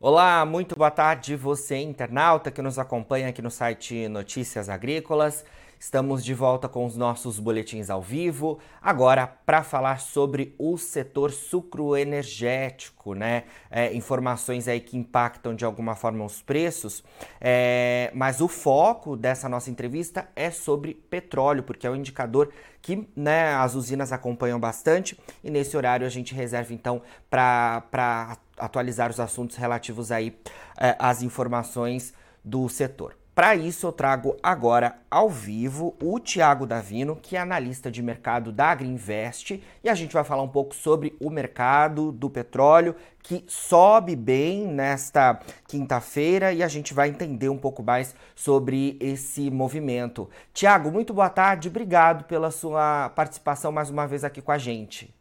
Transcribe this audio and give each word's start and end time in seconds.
Olá, 0.00 0.44
muito 0.46 0.76
boa 0.76 0.92
tarde 0.92 1.34
você 1.34 1.78
internauta 1.78 2.52
que 2.52 2.62
nos 2.62 2.78
acompanha 2.78 3.28
aqui 3.28 3.42
no 3.42 3.50
site 3.50 4.06
Notícias 4.06 4.68
Agrícolas. 4.68 5.44
Estamos 5.80 6.24
de 6.24 6.34
volta 6.34 6.68
com 6.68 6.84
os 6.84 6.96
nossos 6.96 7.38
boletins 7.38 7.88
ao 7.88 8.02
vivo, 8.02 8.58
agora 8.82 9.28
para 9.28 9.62
falar 9.62 10.00
sobre 10.00 10.52
o 10.58 10.76
setor 10.76 11.30
sucroenergético, 11.30 13.14
né? 13.14 13.44
É, 13.70 13.94
informações 13.94 14.66
aí 14.66 14.80
que 14.80 14.96
impactam 14.96 15.54
de 15.54 15.64
alguma 15.64 15.94
forma 15.94 16.24
os 16.24 16.42
preços, 16.42 17.04
é, 17.40 18.10
mas 18.12 18.40
o 18.40 18.48
foco 18.48 19.16
dessa 19.16 19.48
nossa 19.48 19.70
entrevista 19.70 20.28
é 20.34 20.50
sobre 20.50 20.94
petróleo, 20.94 21.62
porque 21.62 21.86
é 21.86 21.90
um 21.90 21.96
indicador 21.96 22.50
que 22.82 23.08
né, 23.14 23.54
as 23.54 23.76
usinas 23.76 24.12
acompanham 24.12 24.58
bastante 24.58 25.18
e 25.44 25.50
nesse 25.50 25.76
horário 25.76 26.06
a 26.06 26.10
gente 26.10 26.34
reserva 26.34 26.74
então 26.74 27.02
para 27.30 28.36
atualizar 28.56 29.10
os 29.10 29.20
assuntos 29.20 29.56
relativos 29.56 30.10
aí 30.10 30.36
é, 30.76 30.96
às 30.98 31.22
informações 31.22 32.12
do 32.44 32.68
setor. 32.68 33.17
Para 33.38 33.54
isso, 33.54 33.86
eu 33.86 33.92
trago 33.92 34.36
agora 34.42 34.98
ao 35.08 35.30
vivo 35.30 35.94
o 36.02 36.18
Tiago 36.18 36.66
Davino, 36.66 37.14
que 37.14 37.36
é 37.36 37.38
analista 37.38 37.88
de 37.88 38.02
mercado 38.02 38.50
da 38.50 38.72
Agriinvest, 38.72 39.62
e 39.84 39.88
a 39.88 39.94
gente 39.94 40.12
vai 40.12 40.24
falar 40.24 40.42
um 40.42 40.48
pouco 40.48 40.74
sobre 40.74 41.16
o 41.20 41.30
mercado 41.30 42.10
do 42.10 42.28
petróleo, 42.28 42.96
que 43.22 43.44
sobe 43.46 44.16
bem 44.16 44.66
nesta 44.66 45.38
quinta-feira, 45.68 46.52
e 46.52 46.64
a 46.64 46.66
gente 46.66 46.92
vai 46.92 47.10
entender 47.10 47.48
um 47.48 47.56
pouco 47.56 47.80
mais 47.80 48.12
sobre 48.34 48.96
esse 48.98 49.52
movimento. 49.52 50.28
Tiago, 50.52 50.90
muito 50.90 51.14
boa 51.14 51.30
tarde, 51.30 51.68
obrigado 51.68 52.24
pela 52.24 52.50
sua 52.50 53.08
participação 53.10 53.70
mais 53.70 53.88
uma 53.88 54.04
vez 54.04 54.24
aqui 54.24 54.42
com 54.42 54.50
a 54.50 54.58
gente. 54.58 55.14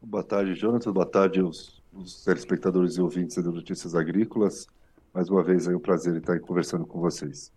Boa 0.00 0.24
tarde, 0.24 0.54
Jonathan, 0.54 0.90
boa 0.90 1.04
tarde 1.04 1.40
aos, 1.40 1.82
aos 1.94 2.24
telespectadores 2.24 2.96
e 2.96 3.02
ouvintes 3.02 3.36
do 3.44 3.52
Notícias 3.52 3.94
Agrícolas. 3.94 4.66
Mais 5.12 5.28
uma 5.28 5.42
vez, 5.42 5.66
é 5.66 5.74
um 5.74 5.80
prazer 5.80 6.16
estar 6.16 6.38
conversando 6.40 6.86
com 6.86 7.00
vocês. 7.00 7.52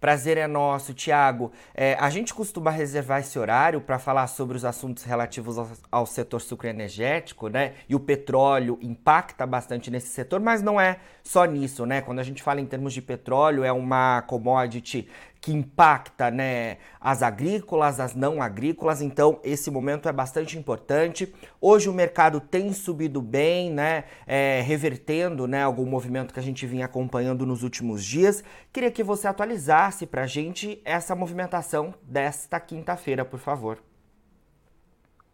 Prazer 0.00 0.36
é 0.36 0.48
nosso, 0.48 0.92
Tiago. 0.92 1.52
É, 1.72 1.94
a 1.94 2.10
gente 2.10 2.34
costuma 2.34 2.72
reservar 2.72 3.20
esse 3.20 3.38
horário 3.38 3.80
para 3.80 4.00
falar 4.00 4.26
sobre 4.26 4.56
os 4.56 4.64
assuntos 4.64 5.04
relativos 5.04 5.56
ao, 5.56 5.68
ao 5.92 6.06
setor 6.06 6.40
sucroenergético, 6.40 7.46
né? 7.46 7.74
E 7.88 7.94
o 7.94 8.00
petróleo 8.00 8.78
impacta 8.82 9.46
bastante 9.46 9.92
nesse 9.92 10.08
setor, 10.08 10.40
mas 10.40 10.60
não 10.60 10.80
é 10.80 10.98
só 11.22 11.44
nisso, 11.44 11.86
né? 11.86 12.00
Quando 12.00 12.18
a 12.18 12.24
gente 12.24 12.42
fala 12.42 12.60
em 12.60 12.66
termos 12.66 12.92
de 12.92 13.00
petróleo, 13.00 13.62
é 13.62 13.70
uma 13.70 14.22
commodity 14.22 15.08
que 15.42 15.52
impacta 15.52 16.30
né, 16.30 16.78
as 17.00 17.20
agrícolas, 17.20 17.98
as 17.98 18.14
não 18.14 18.40
agrícolas, 18.40 19.02
então 19.02 19.40
esse 19.42 19.72
momento 19.72 20.08
é 20.08 20.12
bastante 20.12 20.56
importante. 20.56 21.34
Hoje 21.60 21.88
o 21.88 21.92
mercado 21.92 22.40
tem 22.40 22.72
subido 22.72 23.20
bem, 23.20 23.68
né, 23.68 24.04
é, 24.24 24.62
revertendo 24.64 25.48
né, 25.48 25.60
algum 25.64 25.84
movimento 25.84 26.32
que 26.32 26.38
a 26.38 26.42
gente 26.42 26.64
vinha 26.64 26.84
acompanhando 26.84 27.44
nos 27.44 27.64
últimos 27.64 28.04
dias. 28.04 28.44
Queria 28.72 28.90
que 28.92 29.02
você 29.02 29.26
atualizasse 29.26 30.06
para 30.06 30.22
a 30.22 30.26
gente 30.28 30.80
essa 30.84 31.16
movimentação 31.16 31.92
desta 32.04 32.60
quinta-feira, 32.60 33.24
por 33.24 33.40
favor. 33.40 33.91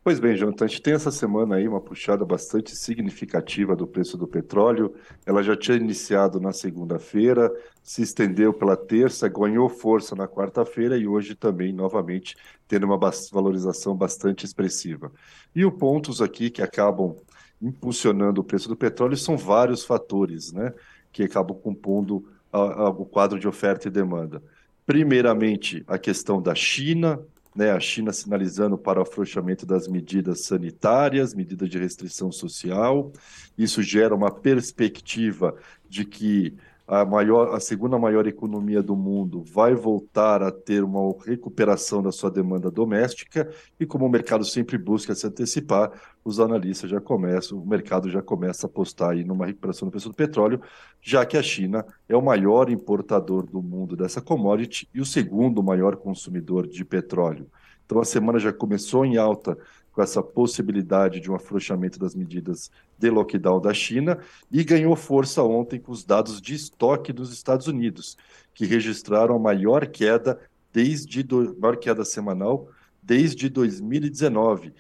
Pois 0.09 0.19
bem, 0.19 0.35
Jonathan, 0.35 0.65
a 0.65 0.69
gente 0.69 0.81
tem 0.81 0.95
essa 0.95 1.11
semana 1.11 1.57
aí 1.57 1.69
uma 1.69 1.83
puxada 1.83 2.25
bastante 2.25 2.75
significativa 2.75 3.77
do 3.77 3.87
preço 3.87 4.17
do 4.17 4.27
petróleo. 4.27 4.95
Ela 5.27 5.43
já 5.43 5.55
tinha 5.55 5.77
iniciado 5.77 6.41
na 6.41 6.51
segunda-feira, 6.51 7.53
se 7.83 8.01
estendeu 8.01 8.55
pela 8.55 8.75
terça, 8.75 9.29
ganhou 9.29 9.69
força 9.69 10.17
na 10.17 10.27
quarta-feira 10.27 10.97
e 10.97 11.07
hoje 11.07 11.35
também, 11.35 11.75
novamente, 11.75 12.35
tendo 12.67 12.87
uma 12.87 12.99
valorização 13.31 13.95
bastante 13.95 14.47
expressiva. 14.47 15.13
E 15.55 15.63
os 15.63 15.75
pontos 15.75 16.23
aqui 16.23 16.49
que 16.49 16.63
acabam 16.63 17.15
impulsionando 17.61 18.41
o 18.41 18.45
preço 18.45 18.67
do 18.67 18.77
petróleo 18.77 19.15
são 19.15 19.37
vários 19.37 19.85
fatores, 19.85 20.55
né, 20.55 20.73
que 21.13 21.23
acabam 21.23 21.55
compondo 21.55 22.27
o 22.51 23.05
quadro 23.05 23.39
de 23.39 23.47
oferta 23.47 23.89
e 23.89 23.91
demanda. 23.91 24.43
Primeiramente, 24.87 25.85
a 25.87 25.99
questão 25.99 26.41
da 26.41 26.55
China, 26.55 27.21
né, 27.59 27.73
a 27.73 27.81
China 27.81 28.13
sinalizando 28.13 28.79
para 28.79 29.01
o 29.01 29.03
afrouxamento 29.03 29.67
das 29.67 29.89
medidas 29.89 30.45
sanitárias, 30.45 31.35
medidas 31.35 31.69
de 31.69 31.77
restrição 31.77 32.31
social. 32.31 33.13
Isso 33.59 33.83
gera 33.83 34.15
uma 34.15 34.31
perspectiva 34.31 35.57
de 35.89 36.05
que 36.05 36.57
a, 36.89 37.05
maior, 37.05 37.55
a 37.55 37.61
segunda 37.61 37.99
maior 37.99 38.27
economia 38.27 38.83
do 38.83 38.97
mundo 38.97 39.45
vai 39.45 39.75
voltar 39.75 40.43
a 40.43 40.51
ter 40.51 40.83
uma 40.83 41.15
recuperação 41.23 42.03
da 42.03 42.11
sua 42.11 42.31
demanda 42.31 42.71
doméstica 42.71 43.51
e 43.79 43.85
como 43.85 44.07
o 44.07 44.09
mercado 44.09 44.43
sempre 44.43 44.79
busca 44.79 45.15
se 45.15 45.27
antecipar, 45.27 45.93
os 46.25 46.41
analistas 46.41 46.89
já 46.89 46.99
começam, 46.99 47.59
o 47.59 47.67
mercado 47.67 48.09
já 48.09 48.23
começa 48.23 48.67
a 48.67 48.71
apostar 48.71 49.11
aí 49.11 49.23
numa 49.23 49.45
recuperação 49.45 49.87
do 49.87 49.91
preço 49.91 50.09
do 50.09 50.15
petróleo, 50.15 50.63
já 51.03 51.27
que 51.27 51.37
a 51.37 51.43
China 51.43 51.85
é 52.09 52.17
o 52.17 52.23
maior 52.23 52.71
importador 52.71 53.45
do 53.45 53.61
mundo 53.61 53.95
dessa 53.95 54.23
commodity 54.23 54.89
e 54.95 55.01
o 55.01 55.07
segundo 55.07 55.63
maior 55.63 55.95
consumidor 55.95 56.67
de 56.67 56.87
petróleo. 56.87 57.47
Então 57.85 58.01
a 58.01 58.05
semana 58.05 58.39
já 58.39 58.53
começou 58.53 59.05
em 59.05 59.19
alta 59.19 59.59
com 59.99 60.03
essa 60.03 60.23
possibilidade 60.23 61.19
de 61.19 61.29
um 61.29 61.35
afrouxamento 61.35 61.99
das 61.99 62.15
medidas 62.15 62.71
de 62.97 63.11
lockdown 63.11 63.61
da 63.61 63.75
China 63.75 64.17
e 64.49 64.63
ganhou 64.63 64.95
força 64.95 65.43
ontem 65.43 65.81
com 65.81 65.91
os 65.91 66.05
dados 66.05 66.41
de 66.41 66.55
estoque 66.55 67.13
dos 67.13 67.33
Estados 67.33 67.67
Unidos, 67.67 68.17
que 68.55 68.65
registraram 68.65 69.35
a 69.35 69.39
maior 69.41 69.89
queda 69.89 70.39
desde 70.73 71.25
do, 71.25 71.53
maior 71.59 71.77
queda 71.77 72.05
semanal 72.05 72.69
desde 73.03 73.49
2019. 73.49 74.73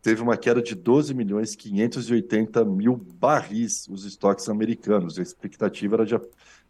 Teve 0.00 0.22
uma 0.22 0.38
queda 0.38 0.62
de 0.62 0.74
12 0.74 1.12
milhões 1.12 1.54
580 1.54 2.64
mil 2.64 2.96
barris 2.96 3.86
os 3.88 4.06
estoques 4.06 4.48
americanos. 4.48 5.18
A 5.18 5.22
expectativa 5.22 5.96
era 5.96 6.06
de 6.06 6.18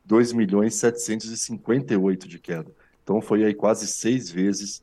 2 0.04 0.32
milhões 0.32 0.74
758 0.74 2.26
de 2.26 2.40
queda. 2.40 2.72
Então 3.04 3.20
foi 3.20 3.44
aí 3.44 3.54
quase 3.54 3.86
seis 3.86 4.28
vezes 4.28 4.82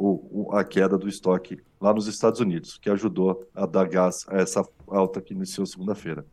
o, 0.00 0.48
o, 0.48 0.56
a 0.56 0.64
queda 0.64 0.96
do 0.96 1.06
estoque 1.06 1.60
lá 1.78 1.92
nos 1.92 2.06
Estados 2.06 2.40
Unidos, 2.40 2.78
que 2.78 2.88
ajudou 2.88 3.46
a 3.54 3.66
dar 3.66 3.86
gás 3.86 4.24
a 4.28 4.38
essa 4.38 4.66
alta 4.88 5.20
que 5.20 5.34
iniciou 5.34 5.66
segunda-feira. 5.66 6.24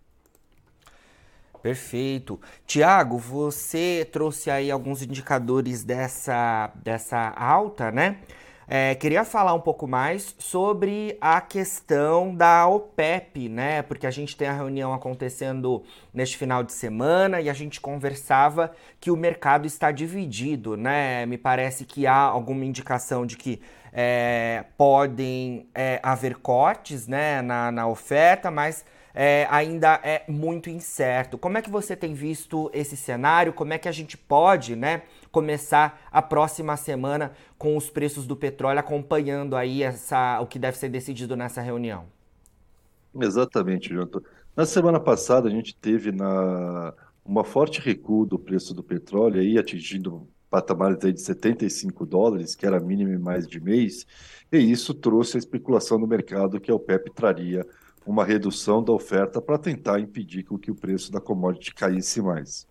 Perfeito. 1.62 2.40
Tiago, 2.66 3.18
você 3.18 4.08
trouxe 4.10 4.50
aí 4.50 4.72
alguns 4.72 5.02
indicadores 5.02 5.84
dessa, 5.84 6.72
dessa 6.82 7.34
alta, 7.36 7.92
né? 7.92 8.22
É, 8.70 8.96
queria 8.96 9.24
falar 9.24 9.54
um 9.54 9.62
pouco 9.62 9.88
mais 9.88 10.36
sobre 10.38 11.18
a 11.22 11.40
questão 11.40 12.36
da 12.36 12.68
OPEP, 12.68 13.48
né? 13.48 13.82
Porque 13.82 14.06
a 14.06 14.12
gente 14.12 14.36
tem 14.36 14.46
a 14.46 14.54
reunião 14.54 14.94
acontecendo 14.94 15.84
neste 16.14 16.38
final 16.38 16.62
de 16.64 16.74
semana 16.74 17.40
e 17.40 17.50
a 17.50 17.54
gente 17.54 17.80
conversava 17.80 18.74
que 19.00 19.10
o 19.10 19.16
mercado 19.16 19.66
está 19.66 19.90
dividido, 19.90 20.76
né? 20.76 21.26
Me 21.26 21.38
parece 21.38 21.86
que 21.86 22.06
há 22.06 22.18
alguma 22.18 22.66
indicação 22.66 23.26
de 23.26 23.38
que 23.38 23.62
é, 23.94 24.66
podem 24.78 25.70
é, 25.74 26.02
haver 26.04 26.36
cortes 26.36 27.08
né, 27.08 27.42
na, 27.42 27.72
na 27.72 27.88
oferta, 27.88 28.52
mas 28.52 28.84
é, 29.16 29.48
ainda 29.50 30.00
é 30.04 30.24
muito 30.28 30.70
incerto. 30.70 31.38
Como 31.38 31.58
é 31.58 31.62
que 31.62 31.70
você 31.70 31.96
tem 31.96 32.14
visto 32.14 32.70
esse 32.74 32.96
cenário? 32.96 33.54
Como 33.54 33.74
é 33.74 33.78
que 33.78 33.88
a 33.88 33.92
gente 33.92 34.16
pode, 34.16 34.76
né, 34.76 35.02
começar 35.38 36.02
a 36.12 36.20
próxima 36.20 36.75
semana 36.75 37.31
com 37.59 37.78
os 37.78 37.92
preços 37.92 38.25
do 38.25 38.36
petróleo 38.36 38.80
acompanhando 38.80 39.56
aí 39.56 39.84
essa, 39.84 40.42
o 40.42 40.48
que 40.48 40.58
deve 40.58 40.75
ser 40.75 40.90
decidido 40.90 41.36
nessa 41.36 41.62
reunião? 41.62 42.06
Exatamente, 43.14 43.90
Jonathan. 43.90 44.22
Na 44.56 44.66
semana 44.66 45.00
passada 45.00 45.48
a 45.48 45.52
gente 45.52 45.75
teve 45.75 46.12
na 46.12 46.92
uma 47.24 47.44
forte 47.44 47.80
recuo 47.80 48.25
do 48.25 48.40
preço 48.40 48.74
do 48.74 48.81
petróleo 48.81 49.40
aí 49.40 49.59
atingindo 49.59 50.28
patamares 50.50 51.06
aí 51.06 51.14
de 51.14 51.22
75 51.22 52.04
dólares, 52.04 52.56
que 52.56 52.66
era 52.66 52.80
mínimo 52.80 53.14
em 53.14 53.19
mais 53.19 53.46
de 53.46 53.59
mês, 53.59 54.08
e 54.51 54.57
isso 54.57 54.92
trouxe 54.92 55.38
a 55.38 55.39
especulação 55.39 56.00
no 56.00 56.07
mercado 56.07 56.60
que 56.60 56.72
a 56.72 56.75
OPEP 56.75 57.12
traria 57.13 57.63
uma 58.04 58.25
redução 58.25 58.84
da 58.84 58.92
oferta 58.92 59.39
para 59.39 59.60
tentar 59.60 60.00
impedir 60.00 60.44
que 60.44 60.72
o 60.72 60.75
preço 60.75 61.12
da 61.12 61.22
commodity 61.22 61.75
caísse 61.75 62.24
mais. 62.24 62.66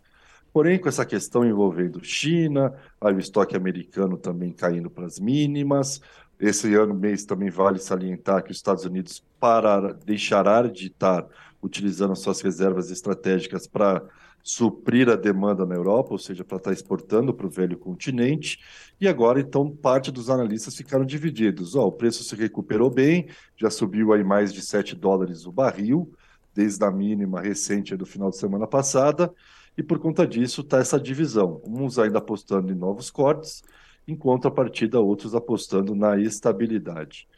Porém, 0.57 0.79
com 0.79 0.89
essa 0.89 1.05
questão 1.05 1.45
envolvendo 1.45 2.03
China, 2.03 2.73
aí 2.99 3.13
o 3.13 3.19
estoque 3.19 3.55
americano 3.55 4.17
também 4.17 4.55
caindo 4.55 4.89
para 4.89 5.05
as 5.05 5.21
mínimas, 5.21 6.01
esse 6.41 6.75
ano 6.75 6.95
mês 6.95 7.27
também 7.27 7.51
vale 7.51 7.79
salientar 7.79 8.43
que 8.43 8.53
os 8.53 8.57
Estados 8.57 8.87
Unidos 8.87 9.23
parar, 9.39 9.93
deixará 9.93 10.63
de 10.67 10.87
estar 10.87 11.27
utilizando 11.63 12.17
suas 12.17 12.41
reservas 12.41 12.91
estratégicas 12.91 13.67
para 13.67 14.03
suprir 14.43 15.11
a 15.11 15.15
demanda 15.15 15.67
na 15.67 15.75
Europa, 15.75 16.13
ou 16.13 16.19
seja, 16.19 16.43
para 16.43 16.57
estar 16.57 16.73
exportando 16.73 17.35
para 17.35 17.47
o 17.47 17.51
velho 17.51 17.77
continente. 17.77 18.59
E 18.99 19.07
agora, 19.07 19.39
então, 19.39 19.71
parte 19.71 20.11
dos 20.11 20.31
analistas 20.31 20.75
ficaram 20.75 21.05
divididos. 21.05 21.75
Oh, 21.75 21.89
o 21.89 21.93
preço 21.93 22.25
se 22.25 22.35
recuperou 22.35 22.89
bem, 22.89 23.29
já 23.59 23.69
subiu 23.69 24.11
aí 24.11 24.25
mais 24.25 24.55
de 24.55 24.63
7 24.63 24.97
dólares 24.97 25.45
o 25.45 25.53
barril, 25.53 26.11
desde 26.55 26.83
a 26.83 26.91
mínima 26.91 27.43
recente 27.43 27.95
do 27.95 28.07
final 28.07 28.31
de 28.31 28.39
semana 28.39 28.67
passada, 28.67 29.31
e 29.77 29.83
por 29.83 29.99
conta 29.99 30.27
disso 30.27 30.63
está 30.63 30.79
essa 30.79 30.99
divisão. 30.99 31.61
Uns 31.67 31.99
ainda 31.99 32.19
apostando 32.19 32.73
em 32.73 32.75
novos 32.75 33.11
cortes, 33.11 33.63
enquanto 34.09 34.49
a 34.49 34.51
partida 34.51 35.01
outros 35.01 35.35
apostando 35.35 35.95
na 35.95 36.19
estabilidade. 36.19 37.29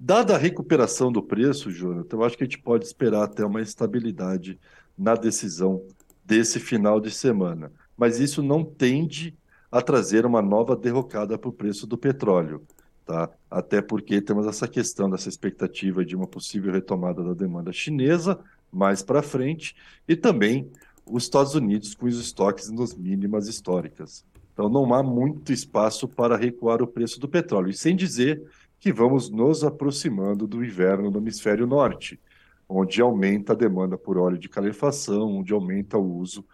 Dada 0.00 0.34
a 0.34 0.38
recuperação 0.38 1.10
do 1.10 1.22
preço, 1.22 1.70
Jonathan, 1.70 2.16
eu 2.16 2.24
acho 2.24 2.36
que 2.36 2.44
a 2.44 2.46
gente 2.46 2.58
pode 2.58 2.84
esperar 2.84 3.24
até 3.24 3.44
uma 3.44 3.60
estabilidade 3.60 4.58
na 4.96 5.14
decisão 5.14 5.82
desse 6.24 6.60
final 6.60 7.00
de 7.00 7.10
semana. 7.10 7.72
Mas 7.96 8.18
isso 8.20 8.42
não 8.42 8.64
tende 8.64 9.36
a 9.70 9.82
trazer 9.82 10.24
uma 10.24 10.40
nova 10.40 10.76
derrocada 10.76 11.36
para 11.36 11.48
o 11.48 11.52
preço 11.52 11.86
do 11.86 11.98
petróleo. 11.98 12.62
Tá? 13.04 13.30
Até 13.50 13.80
porque 13.80 14.20
temos 14.20 14.46
essa 14.46 14.68
questão 14.68 15.08
dessa 15.10 15.28
expectativa 15.28 16.04
de 16.04 16.14
uma 16.14 16.26
possível 16.26 16.72
retomada 16.72 17.22
da 17.22 17.34
demanda 17.34 17.72
chinesa 17.72 18.38
mais 18.70 19.02
para 19.02 19.22
frente 19.22 19.74
e 20.06 20.14
também 20.14 20.70
os 21.10 21.24
Estados 21.24 21.54
Unidos 21.54 21.94
com 21.94 22.06
os 22.06 22.18
estoques 22.18 22.70
nos 22.70 22.94
mínimas 22.94 23.48
históricas. 23.48 24.24
Então 24.52 24.68
não 24.68 24.92
há 24.92 25.02
muito 25.02 25.52
espaço 25.52 26.08
para 26.08 26.36
recuar 26.36 26.82
o 26.82 26.86
preço 26.86 27.20
do 27.20 27.28
petróleo. 27.28 27.70
E 27.70 27.74
sem 27.74 27.94
dizer 27.94 28.42
que 28.80 28.92
vamos 28.92 29.30
nos 29.30 29.64
aproximando 29.64 30.46
do 30.46 30.64
inverno 30.64 31.10
no 31.10 31.18
hemisfério 31.18 31.66
norte, 31.66 32.18
onde 32.68 33.00
aumenta 33.00 33.52
a 33.52 33.56
demanda 33.56 33.96
por 33.96 34.18
óleo 34.18 34.38
de 34.38 34.48
calefação, 34.48 35.38
onde 35.38 35.52
aumenta 35.52 35.96
o 35.96 36.18
uso 36.18 36.44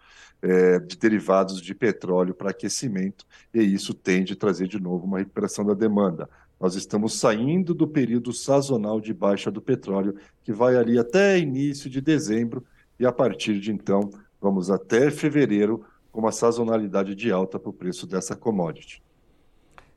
é, 0.41 0.79
de 0.79 0.97
derivados 0.97 1.61
de 1.61 1.73
petróleo 1.73 2.33
para 2.33 2.51
aquecimento, 2.51 3.25
e 3.53 3.61
isso 3.61 3.93
tende 3.93 4.33
a 4.33 4.35
trazer 4.35 4.67
de 4.67 4.79
novo 4.79 5.05
uma 5.05 5.19
recuperação 5.19 5.65
da 5.65 5.73
demanda. 5.73 6.29
Nós 6.59 6.75
estamos 6.75 7.19
saindo 7.19 7.73
do 7.73 7.87
período 7.87 8.31
sazonal 8.31 9.01
de 9.01 9.13
baixa 9.13 9.51
do 9.51 9.61
petróleo, 9.61 10.15
que 10.43 10.53
vai 10.53 10.77
ali 10.77 10.97
até 10.97 11.37
início 11.37 11.89
de 11.89 11.99
dezembro, 11.99 12.63
e 12.99 13.05
a 13.05 13.11
partir 13.11 13.59
de 13.59 13.71
então, 13.71 14.09
vamos 14.41 14.69
até 14.69 15.09
fevereiro 15.11 15.85
com 16.11 16.19
uma 16.21 16.31
sazonalidade 16.31 17.13
de 17.15 17.31
alta 17.31 17.59
para 17.59 17.69
o 17.69 17.73
preço 17.73 18.07
dessa 18.07 18.35
commodity. 18.35 19.03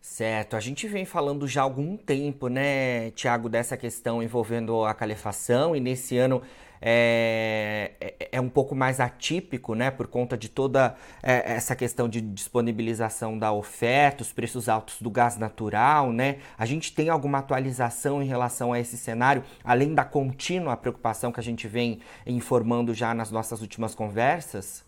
Certo, 0.01 0.57
a 0.57 0.61
gente 0.61 0.87
vem 0.89 1.05
falando 1.05 1.47
já 1.47 1.61
há 1.61 1.65
algum 1.65 1.97
tempo, 1.97 2.49
né, 2.49 3.11
Tiago, 3.11 3.49
dessa 3.49 3.77
questão 3.77 4.23
envolvendo 4.23 4.85
a 4.85 4.95
calefação, 4.95 5.77
e 5.77 5.81
nesse 5.81 6.17
ano 6.17 6.43
é, 6.81 7.93
é, 8.01 8.29
é, 8.33 8.41
um 8.41 8.49
pouco 8.49 8.75
mais 8.75 9.01
atípico, 9.01 9.75
né, 9.75 9.91
por 9.91 10.07
conta 10.07 10.37
de 10.37 10.49
toda 10.49 10.95
é, 11.23 11.55
essa 11.55 11.75
questão 11.75 12.09
de 12.09 12.21
disponibilização 12.21 13.39
da 13.39 13.53
oferta, 13.53 14.23
os 14.23 14.33
preços 14.33 14.69
altos 14.69 15.01
do 15.01 15.11
gás 15.11 15.37
natural, 15.37 16.13
né? 16.13 16.39
A 16.57 16.67
gente 16.67 16.95
tem 16.95 17.09
alguma 17.09 17.39
atualização 17.39 18.23
em 18.23 18.27
relação 18.27 18.73
a 18.73 18.81
esse 18.81 18.97
cenário, 18.97 19.43
além 19.65 19.95
da 19.95 20.05
contínua 20.05 20.77
preocupação 20.77 21.33
que 21.33 21.41
a 21.41 21.43
gente 21.43 21.67
vem 21.67 22.01
informando 22.27 22.95
já 22.95 23.15
nas 23.15 23.31
nossas 23.31 23.61
últimas 23.61 23.95
conversas? 23.95 24.85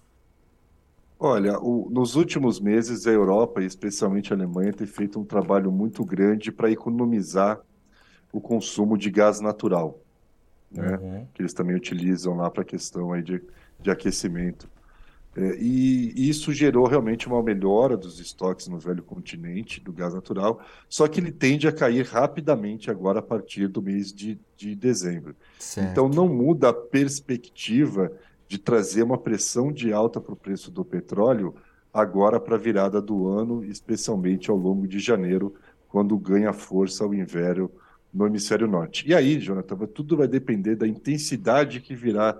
Olha, 1.19 1.59
o, 1.61 1.89
nos 1.91 2.17
últimos 2.17 2.59
meses 2.59 3.07
a 3.07 3.11
Europa, 3.11 3.63
e 3.63 3.67
especialmente 3.67 4.33
a 4.33 4.37
Alemanha, 4.37 4.73
tem 4.73 4.87
feito 4.87 5.21
um 5.21 5.25
trabalho 5.25 5.71
muito 5.71 6.03
grande 6.05 6.51
para 6.51 6.71
economizar 6.71 7.61
o 8.33 8.41
consumo 8.41 8.97
de 8.97 9.11
gás 9.11 9.41
natural 9.41 10.01
né? 10.70 10.96
Uhum. 10.96 11.26
Que 11.34 11.43
eles 11.43 11.52
também 11.52 11.75
utilizam 11.75 12.37
lá 12.37 12.50
para 12.50 12.62
a 12.62 12.64
questão 12.64 13.12
aí 13.12 13.22
de, 13.22 13.43
de 13.81 13.90
aquecimento. 13.90 14.69
É, 15.37 15.56
e 15.61 16.28
isso 16.28 16.52
gerou 16.52 16.87
realmente 16.87 17.28
uma 17.28 17.40
melhora 17.40 17.96
dos 17.96 18.19
estoques 18.19 18.67
no 18.67 18.78
velho 18.78 19.02
continente 19.02 19.81
do 19.81 19.93
gás 19.93 20.12
natural, 20.12 20.61
só 20.88 21.06
que 21.06 21.20
ele 21.20 21.31
tende 21.31 21.69
a 21.69 21.72
cair 21.72 22.05
rapidamente 22.05 22.90
agora 22.90 23.20
a 23.20 23.22
partir 23.22 23.69
do 23.69 23.81
mês 23.81 24.12
de, 24.12 24.40
de 24.56 24.75
dezembro. 24.75 25.37
Certo. 25.58 25.88
Então 25.88 26.08
não 26.08 26.28
muda 26.28 26.70
a 26.70 26.75
perspectiva 26.75 28.11
de 28.49 28.58
trazer 28.58 29.05
uma 29.05 29.17
pressão 29.17 29.70
de 29.70 29.93
alta 29.93 30.20
para 30.20 30.32
o 30.32 30.37
preço 30.37 30.69
do 30.69 30.84
petróleo 30.84 31.55
agora 31.94 32.40
para 32.40 32.56
a 32.56 32.58
virada 32.58 33.00
do 33.00 33.28
ano, 33.28 33.64
especialmente 33.64 34.50
ao 34.50 34.56
longo 34.56 34.88
de 34.88 34.99
janeiro, 34.99 35.55
quando 35.88 36.19
ganha 36.19 36.52
força 36.52 37.06
o 37.06 37.14
inverno 37.14 37.70
no 38.12 38.27
hemisfério 38.27 38.67
norte. 38.67 39.09
E 39.09 39.15
aí, 39.15 39.39
Jonathan, 39.39 39.77
tudo 39.87 40.17
vai 40.17 40.29
depender 40.29 40.77
da 40.77 40.87
intensidade 40.87 41.81
que 41.81 41.95
virá 41.95 42.37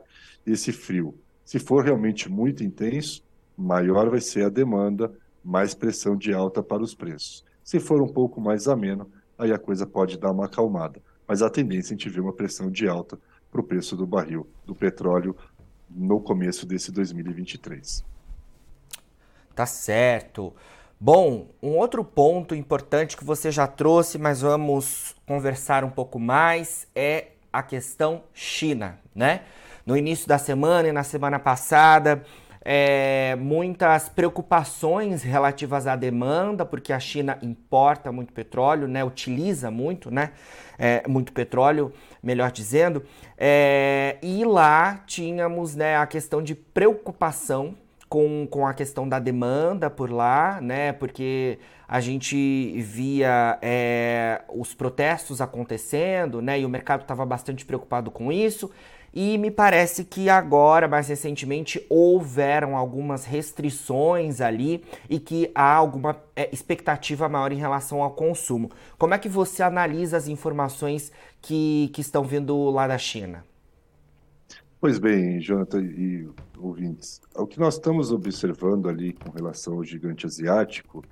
esse 0.47 0.73
frio. 0.73 1.15
Se 1.45 1.59
for 1.59 1.85
realmente 1.85 2.29
muito 2.29 2.65
intenso, 2.65 3.23
maior 3.57 4.09
vai 4.09 4.21
ser 4.21 4.45
a 4.45 4.49
demanda, 4.49 5.13
mais 5.45 5.75
pressão 5.75 6.17
de 6.17 6.33
alta 6.33 6.63
para 6.63 6.83
os 6.83 6.95
preços. 6.95 7.45
Se 7.63 7.79
for 7.79 8.03
um 8.03 8.09
pouco 8.09 8.41
mais 8.41 8.69
ameno, 8.69 9.11
aí 9.39 9.53
a 9.53 9.59
coisa 9.59 9.87
pode 9.87 10.19
dar 10.19 10.33
uma 10.33 10.47
acalmada. 10.47 11.01
Mas 11.27 11.43
a 11.43 11.51
tendência 11.51 11.93
é 11.93 11.95
a 11.95 11.97
gente 11.99 12.09
ver 12.09 12.21
uma 12.21 12.33
pressão 12.33 12.71
de 12.71 12.89
alta 12.89 13.19
para 13.51 13.61
o 13.61 13.65
preço 13.65 13.97
do 13.97 14.07
barril 14.07 14.47
do 14.67 14.75
petróleo 14.75 15.37
no 15.89 16.21
começo 16.21 16.67
desse 16.67 16.93
2023. 16.93 18.05
Tá 19.55 19.67
certo. 19.67 20.55
Bom, 21.03 21.47
um 21.63 21.79
outro 21.79 22.05
ponto 22.05 22.55
importante 22.55 23.17
que 23.17 23.25
você 23.25 23.51
já 23.51 23.67
trouxe, 23.67 24.19
mas 24.19 24.43
vamos 24.43 25.17
conversar 25.27 25.83
um 25.83 25.89
pouco 25.89 26.19
mais, 26.19 26.87
é 26.95 27.29
a 27.51 27.63
questão 27.63 28.25
China, 28.35 28.99
né? 29.15 29.41
No 29.87 29.97
início 29.97 30.29
da 30.29 30.37
semana 30.37 30.89
e 30.89 30.93
na 30.93 31.03
semana 31.03 31.39
passada, 31.39 32.23
é, 32.63 33.35
muitas 33.37 34.11
preocupações 34.11 35.23
relativas 35.23 35.87
à 35.87 35.97
demanda, 35.97 36.67
porque 36.67 36.93
a 36.93 37.01
China 37.01 37.39
importa 37.41 38.13
muito 38.13 38.35
petróleo, 38.35 38.87
né? 38.87 39.03
Utiliza 39.03 39.71
muito, 39.71 40.11
né? 40.11 40.33
É, 40.79 41.09
muito 41.09 41.33
petróleo, 41.33 41.95
melhor 42.23 42.53
dizendo. 42.53 43.03
É, 43.39 44.19
e 44.23 44.45
lá 44.45 45.03
tínhamos 45.07 45.75
né, 45.75 45.97
a 45.97 46.07
questão 46.07 46.43
de 46.43 46.55
preocupação 46.55 47.75
com, 48.11 48.45
com 48.51 48.67
a 48.67 48.75
questão 48.75 49.09
da 49.09 49.21
demanda 49.21 49.89
por 49.89 50.11
lá, 50.11 50.61
né? 50.61 50.93
Porque 50.93 51.61
a 51.87 52.01
gente 52.01 52.83
via 52.83 53.57
é, 53.63 54.43
os 54.49 54.75
protestos 54.75 55.41
acontecendo, 55.41 56.43
né? 56.43 56.59
E 56.59 56.67
o 56.67 56.69
mercado 56.69 57.03
estava 57.03 57.25
bastante 57.25 57.65
preocupado 57.65 58.11
com 58.11 58.33
isso. 58.33 58.69
E 59.15 59.39
me 59.39 59.51
parece 59.51 60.05
que 60.05 60.29
agora, 60.29 60.89
mais 60.89 61.09
recentemente, 61.09 61.85
houveram 61.89 62.77
algumas 62.77 63.25
restrições 63.25 64.41
ali 64.41 64.85
e 65.09 65.21
que 65.21 65.51
há 65.55 65.73
alguma 65.75 66.17
é, 66.35 66.49
expectativa 66.53 67.29
maior 67.29 67.53
em 67.53 67.57
relação 67.57 68.03
ao 68.03 68.11
consumo. 68.11 68.71
Como 68.99 69.15
é 69.15 69.19
que 69.19 69.29
você 69.29 69.63
analisa 69.63 70.17
as 70.17 70.27
informações 70.27 71.13
que, 71.41 71.91
que 71.95 72.01
estão 72.01 72.25
vindo 72.25 72.71
lá 72.71 72.89
da 72.89 72.99
China? 72.99 73.45
Pois 74.81 74.99
bem, 74.99 75.39
Jonathan 75.41 75.83
e 75.83 76.27
ouvintes, 76.57 77.21
o 77.37 77.47
que 77.47 77.61
nós 77.61 77.75
estamos 77.75 78.11
observando 78.11 78.89
ali 78.89 79.13
com 79.13 79.29
relação 79.29 79.75
ao 79.75 79.85
gigante 79.85 80.25
asiático 80.25 81.05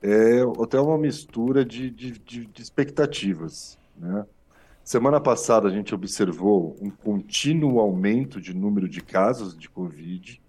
é 0.00 0.42
até 0.62 0.80
uma 0.80 0.96
mistura 0.96 1.64
de, 1.64 1.90
de, 1.90 2.12
de, 2.12 2.46
de 2.46 2.62
expectativas. 2.62 3.76
Né? 3.96 4.24
Semana 4.84 5.20
passada 5.20 5.66
a 5.66 5.72
gente 5.72 5.92
observou 5.92 6.76
um 6.80 6.88
contínuo 6.88 7.80
aumento 7.80 8.40
de 8.40 8.54
número 8.54 8.88
de 8.88 9.00
casos 9.00 9.58
de 9.58 9.68
Covid, 9.68 10.40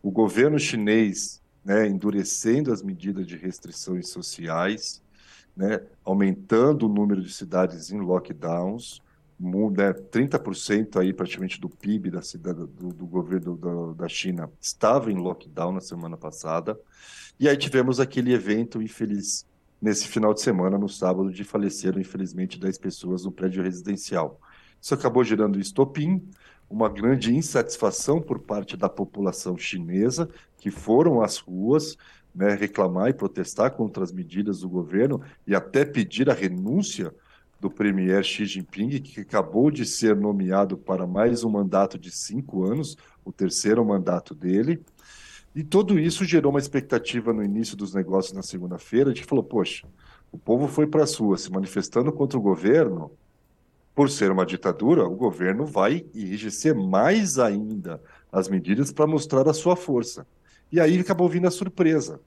o 0.00 0.12
governo 0.12 0.60
chinês 0.60 1.42
né, 1.64 1.88
endurecendo 1.88 2.72
as 2.72 2.82
medidas 2.82 3.26
de 3.26 3.36
restrições 3.36 4.10
sociais, 4.10 5.02
né, 5.56 5.80
aumentando 6.04 6.86
o 6.86 6.88
número 6.88 7.20
de 7.20 7.32
cidades 7.32 7.90
em 7.90 7.98
lockdowns, 7.98 9.02
né, 9.38 9.92
30% 9.92 10.98
aí 11.00 11.12
praticamente 11.12 11.60
do 11.60 11.68
PIB 11.68 12.10
da 12.10 12.22
cidade, 12.22 12.58
do, 12.58 12.88
do 12.88 13.06
governo 13.06 13.94
da, 13.94 14.08
China 14.08 14.50
estava 14.60 15.12
em 15.12 15.16
lockdown 15.16 15.72
na 15.72 15.80
semana 15.80 16.16
passada. 16.16 16.78
E 17.38 17.48
aí 17.48 17.56
tivemos 17.56 18.00
aquele 18.00 18.32
evento 18.32 18.80
infeliz 18.80 19.46
nesse 19.80 20.08
final 20.08 20.32
de 20.32 20.40
semana, 20.40 20.78
no 20.78 20.88
sábado, 20.88 21.30
de 21.30 21.44
faleceram, 21.44 22.00
infelizmente, 22.00 22.58
10 22.58 22.78
pessoas 22.78 23.24
no 23.24 23.32
prédio 23.32 23.62
residencial. 23.62 24.40
Isso 24.80 24.94
acabou 24.94 25.22
gerando 25.22 25.60
estopim, 25.60 26.26
uma 26.68 26.88
grande 26.88 27.34
insatisfação 27.34 28.20
por 28.20 28.40
parte 28.40 28.76
da 28.76 28.88
população 28.88 29.56
chinesa, 29.56 30.28
que 30.56 30.70
foram 30.70 31.20
às 31.20 31.36
ruas 31.36 31.96
né, 32.34 32.54
reclamar 32.54 33.08
e 33.10 33.14
protestar 33.14 33.70
contra 33.72 34.02
as 34.02 34.12
medidas 34.12 34.60
do 34.60 34.68
governo 34.68 35.22
e 35.46 35.54
até 35.54 35.84
pedir 35.84 36.28
a 36.28 36.34
renúncia 36.34 37.14
do 37.66 37.70
premier 37.70 38.22
Xi 38.22 38.46
Jinping, 38.46 39.00
que 39.00 39.20
acabou 39.20 39.72
de 39.72 39.84
ser 39.84 40.14
nomeado 40.14 40.78
para 40.78 41.04
mais 41.04 41.42
um 41.42 41.50
mandato 41.50 41.98
de 41.98 42.12
cinco 42.12 42.62
anos, 42.62 42.96
o 43.24 43.32
terceiro 43.32 43.84
mandato 43.84 44.36
dele. 44.36 44.80
E 45.52 45.64
tudo 45.64 45.98
isso 45.98 46.24
gerou 46.24 46.52
uma 46.52 46.60
expectativa 46.60 47.32
no 47.32 47.42
início 47.42 47.76
dos 47.76 47.92
negócios 47.92 48.32
na 48.32 48.42
segunda-feira, 48.42 49.12
de 49.12 49.22
que 49.22 49.26
falou, 49.26 49.42
poxa, 49.42 49.88
o 50.30 50.38
povo 50.38 50.68
foi 50.68 50.86
para 50.86 51.02
as 51.02 51.16
ruas 51.16 51.40
se 51.40 51.50
manifestando 51.50 52.12
contra 52.12 52.38
o 52.38 52.42
governo, 52.42 53.10
por 53.92 54.10
ser 54.10 54.30
uma 54.30 54.46
ditadura, 54.46 55.04
o 55.04 55.16
governo 55.16 55.66
vai 55.66 56.04
enrijecer 56.14 56.72
mais 56.72 57.36
ainda 57.36 58.00
as 58.30 58.48
medidas 58.48 58.92
para 58.92 59.08
mostrar 59.08 59.48
a 59.48 59.54
sua 59.54 59.74
força. 59.74 60.24
E 60.70 60.78
aí 60.78 61.00
acabou 61.00 61.28
vindo 61.28 61.48
a 61.48 61.50
surpresa. 61.50 62.20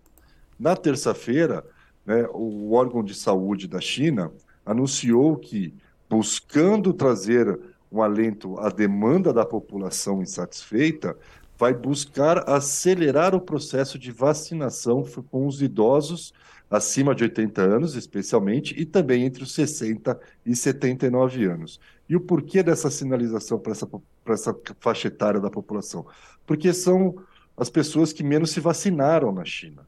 Na 0.60 0.76
terça-feira, 0.76 1.64
né, 2.06 2.28
o 2.34 2.74
órgão 2.74 3.02
de 3.02 3.14
saúde 3.14 3.70
da 3.70 3.80
China 3.80 4.34
anunciou 4.70 5.36
que, 5.36 5.74
buscando 6.08 6.94
trazer 6.94 7.60
um 7.92 8.04
alento 8.04 8.60
à 8.60 8.70
demanda 8.70 9.34
da 9.34 9.44
população 9.44 10.22
insatisfeita, 10.22 11.18
vai 11.58 11.74
buscar 11.74 12.48
acelerar 12.48 13.34
o 13.34 13.42
processo 13.42 13.98
de 13.98 14.12
vacinação 14.12 15.04
com 15.32 15.48
os 15.48 15.62
idosos 15.62 16.32
acima 16.70 17.16
de 17.16 17.24
80 17.24 17.62
anos, 17.64 17.96
especialmente, 17.96 18.80
e 18.80 18.86
também 18.86 19.26
entre 19.26 19.42
os 19.42 19.54
60 19.56 20.20
e 20.46 20.56
79 20.56 21.46
anos. 21.46 21.80
E 22.08 22.16
o 22.16 22.22
porquê 22.22 22.62
dessa 22.62 22.92
sinalização 22.92 23.58
para 23.58 23.72
essa, 23.72 23.90
essa 24.28 24.56
faixa 24.80 25.08
etária 25.08 25.40
da 25.40 25.50
população? 25.50 26.06
Porque 26.46 26.72
são 26.74 27.16
as 27.58 27.72
pessoas 27.72 28.14
que 28.14 28.24
menos 28.24 28.52
se 28.52 28.60
vacinaram 28.60 29.32
na 29.32 29.44
China. 29.44 29.82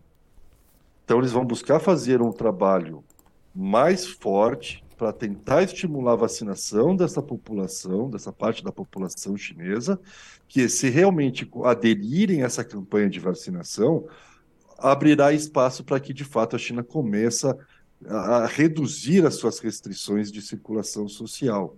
Então, 1.05 1.19
eles 1.19 1.31
vão 1.31 1.45
buscar 1.45 1.79
fazer 1.79 2.19
um 2.19 2.31
trabalho 2.31 3.03
mais 3.53 4.05
forte 4.05 4.83
para 4.97 5.11
tentar 5.11 5.63
estimular 5.63 6.13
a 6.13 6.17
vacinação 6.17 6.95
dessa 6.95 7.21
população, 7.21 8.09
dessa 8.09 8.31
parte 8.31 8.63
da 8.63 8.71
população 8.71 9.35
chinesa, 9.35 9.99
que 10.47 10.69
se 10.69 10.89
realmente 10.89 11.49
aderirem 11.63 12.43
a 12.43 12.45
essa 12.45 12.63
campanha 12.63 13.09
de 13.09 13.19
vacinação, 13.19 14.07
abrirá 14.77 15.33
espaço 15.33 15.83
para 15.83 15.99
que, 15.99 16.13
de 16.13 16.23
fato, 16.23 16.55
a 16.55 16.59
China 16.59 16.83
comece 16.83 17.47
a 18.07 18.45
reduzir 18.45 19.25
as 19.25 19.35
suas 19.35 19.59
restrições 19.59 20.31
de 20.31 20.41
circulação 20.41 21.07
social. 21.07 21.77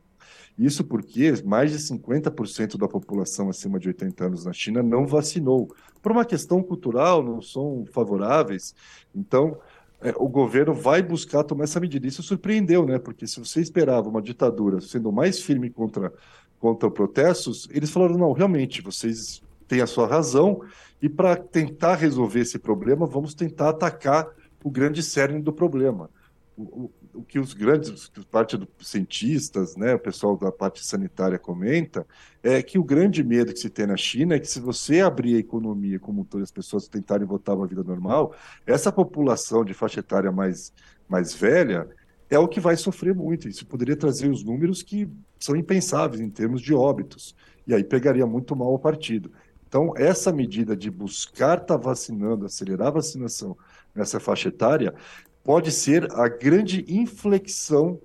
Isso 0.58 0.84
porque 0.84 1.34
mais 1.44 1.72
de 1.72 1.80
50% 1.80 2.78
da 2.78 2.88
população 2.88 3.50
acima 3.50 3.80
de 3.80 3.88
80 3.88 4.26
anos 4.26 4.46
na 4.46 4.54
China 4.54 4.84
não 4.84 5.08
vacinou. 5.08 5.74
Por 6.02 6.12
uma 6.12 6.26
questão 6.26 6.62
cultural, 6.62 7.24
não 7.24 7.42
são 7.42 7.86
favoráveis. 7.92 8.76
Então, 9.16 9.58
é, 10.04 10.14
o 10.18 10.28
governo 10.28 10.74
vai 10.74 11.02
buscar 11.02 11.44
tomar 11.44 11.64
essa 11.64 11.80
medida. 11.80 12.06
Isso 12.06 12.22
surpreendeu, 12.22 12.86
né? 12.86 13.00
Porque 13.00 13.26
se 13.26 13.40
você 13.40 13.62
esperava 13.62 14.10
uma 14.10 14.22
ditadura 14.22 14.82
sendo 14.82 15.12
mais 15.12 15.42
firme 15.42 15.70
contra, 15.70 16.14
contra 16.60 16.92
protestos, 16.92 17.68
eles 17.72 17.90
falaram: 17.90 18.18
não, 18.18 18.34
realmente, 18.34 18.82
vocês 18.82 19.42
têm 19.68 19.82
a 19.82 19.88
sua 19.88 20.06
razão, 20.06 20.62
e 21.02 21.08
para 21.08 21.36
tentar 21.36 21.96
resolver 21.96 22.42
esse 22.42 22.60
problema, 22.60 23.06
vamos 23.06 23.34
tentar 23.34 23.70
atacar 23.70 24.28
o 24.64 24.70
grande 24.70 25.02
cerne 25.02 25.42
do 25.42 25.54
problema. 25.54 26.10
O, 26.58 26.92
que 27.22 27.40
os 27.40 27.54
grandes, 27.54 28.10
parte 28.32 28.58
dos 28.58 28.68
cientistas, 28.82 29.76
né, 29.76 29.94
o 29.94 30.00
pessoal 30.00 30.36
da 30.38 30.52
parte 30.52 30.86
sanitária 30.86 31.38
comenta, 31.38 32.06
é 32.42 32.62
que 32.62 32.80
o 32.80 32.84
grande 32.84 33.24
medo 33.24 33.54
que 33.54 33.60
se 33.60 33.70
tem 33.70 33.86
na 33.86 33.98
China 33.98 34.36
é 34.36 34.40
que 34.40 34.48
se 34.48 34.60
você 34.60 35.02
abrir 35.02 35.36
a 35.36 35.40
economia 35.40 36.00
como 36.00 36.26
todas 36.26 36.46
as 36.46 36.52
pessoas 36.52 36.88
tentarem 36.88 37.28
voltar 37.28 37.54
a 37.54 37.56
uma 37.56 37.68
vida 37.68 37.84
normal, 37.84 38.36
essa 38.66 38.92
população 38.92 39.64
de 39.64 39.74
faixa 39.74 40.00
etária 40.00 40.32
mais, 40.32 40.74
mais 41.08 41.34
velha 41.34 41.88
é 42.30 42.40
o 42.40 42.48
que 42.48 42.60
vai 42.60 42.76
sofrer 42.76 43.14
muito. 43.14 43.48
Isso 43.48 43.66
poderia 43.66 43.96
trazer 43.96 44.30
os 44.30 44.44
números 44.44 44.82
que 44.82 45.08
são 45.40 45.56
impensáveis 45.56 46.22
em 46.22 46.30
termos 46.30 46.62
de 46.62 46.74
óbitos. 46.74 47.36
E 47.68 47.74
aí 47.74 47.84
pegaria 47.84 48.26
muito 48.26 48.56
mal 48.56 48.74
o 48.74 48.80
partido. 48.80 49.32
Então, 49.68 49.94
essa 49.98 50.32
medida 50.32 50.76
de 50.76 50.92
buscar 50.92 51.58
estar 51.58 51.78
tá 51.78 51.78
vacinando, 51.78 52.46
acelerar 52.46 52.90
a 52.90 52.92
vacinação 52.92 53.58
nessa 53.96 54.20
faixa 54.20 54.50
etária, 54.50 54.94
pode 55.44 55.72
ser 55.72 56.12
a 56.14 56.28
grande 56.28 56.86
inflexão 56.88 58.00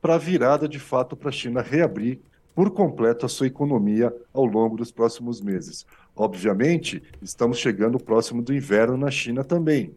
para 0.00 0.14
a 0.14 0.18
virada 0.18 0.68
de 0.68 0.78
fato 0.78 1.16
para 1.16 1.30
a 1.30 1.32
China 1.32 1.60
reabrir 1.60 2.20
por 2.54 2.70
completo 2.70 3.26
a 3.26 3.28
sua 3.28 3.48
economia 3.48 4.14
ao 4.32 4.44
longo 4.46 4.76
dos 4.76 4.90
próximos 4.90 5.40
meses. 5.40 5.84
Obviamente, 6.14 7.02
estamos 7.20 7.58
chegando 7.58 7.98
próximo 7.98 8.40
do 8.40 8.54
inverno 8.54 8.96
na 8.96 9.10
China 9.10 9.44
também, 9.44 9.94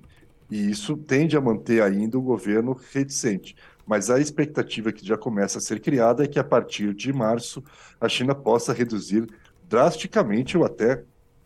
e 0.52 0.70
isso 0.70 0.98
tende 0.98 1.38
a 1.38 1.42
manter 1.42 1.82
ainda 1.82 2.18
o 2.18 2.22
governo 2.22 2.78
reticente. 2.92 3.56
Mas 3.86 4.10
a 4.10 4.20
expectativa 4.20 4.92
que 4.92 5.06
já 5.06 5.18
começa 5.18 5.60
a 5.60 5.62
ser 5.62 5.80
criada 5.80 6.24
é 6.24 6.28
que 6.28 6.40
a 6.40 6.44
partir 6.44 6.94
de 6.94 7.14
março 7.14 7.64
a 8.02 8.10
China 8.10 8.36
possa 8.36 8.74
reduzir 8.74 9.28
drasticamente 9.68 10.58
ou 10.58 10.66
até 10.66 11.04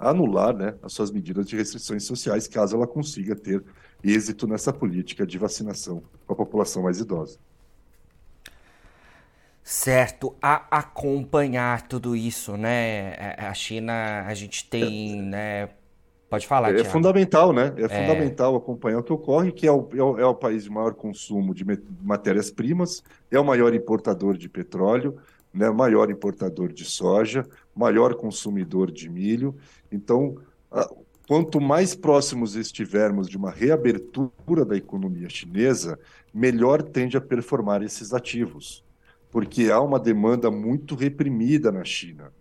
anular 0.09 0.55
né, 0.55 0.75
as 0.81 0.93
suas 0.93 1.11
medidas 1.11 1.47
de 1.47 1.55
restrições 1.55 2.03
sociais, 2.03 2.47
caso 2.47 2.75
ela 2.75 2.87
consiga 2.87 3.35
ter 3.35 3.63
êxito 4.03 4.47
nessa 4.47 4.73
política 4.73 5.25
de 5.25 5.37
vacinação 5.37 6.03
com 6.25 6.33
a 6.33 6.35
população 6.35 6.83
mais 6.83 6.99
idosa. 6.99 7.37
Certo, 9.63 10.35
a 10.41 10.79
acompanhar 10.79 11.87
tudo 11.87 12.17
isso, 12.17 12.57
né? 12.57 13.15
A 13.37 13.53
China, 13.53 14.25
a 14.27 14.33
gente 14.33 14.69
tem, 14.69 15.19
é, 15.19 15.21
né? 15.21 15.69
Pode 16.29 16.45
falar, 16.45 16.75
É, 16.75 16.81
é 16.81 16.83
fundamental, 16.83 17.53
né? 17.53 17.73
É, 17.77 17.83
é, 17.83 17.87
fundamental 17.87 18.57
acompanhar 18.57 18.99
o 18.99 19.03
que 19.03 19.13
ocorre, 19.13 19.53
que 19.53 19.65
é 19.65 19.71
o, 19.71 19.87
é 19.93 20.03
o, 20.03 20.19
é 20.19 20.25
o 20.25 20.35
país 20.35 20.65
de 20.65 20.69
maior 20.69 20.93
consumo 20.93 21.53
de 21.53 21.63
matérias-primas, 22.01 23.01
é 23.31 23.39
o 23.39 23.45
maior 23.45 23.73
importador 23.73 24.35
de 24.35 24.49
petróleo, 24.49 25.17
né? 25.53 25.69
maior 25.69 26.09
importador 26.09 26.73
de 26.73 26.83
soja, 26.83 27.47
maior 27.75 28.15
consumidor 28.15 28.91
de 28.91 29.09
milho. 29.09 29.55
Então, 29.91 30.37
Quanto 31.25 31.61
mais 31.61 31.95
próximos 31.95 32.57
estivermos 32.57 33.29
de 33.29 33.37
uma 33.37 33.49
reabertura 33.49 34.65
da 34.65 34.75
economia 34.75 35.29
chinesa, 35.29 35.97
melhor 36.33 36.83
tende 36.83 37.15
a 37.15 37.21
performar 37.21 37.81
esses 37.81 38.13
ativos, 38.13 38.83
porque 39.31 39.71
há 39.71 39.79
uma 39.79 39.97
demanda 39.97 40.51
muito 40.51 40.95
reprimida 40.95 41.71
na 41.71 41.85
China. 41.85 42.33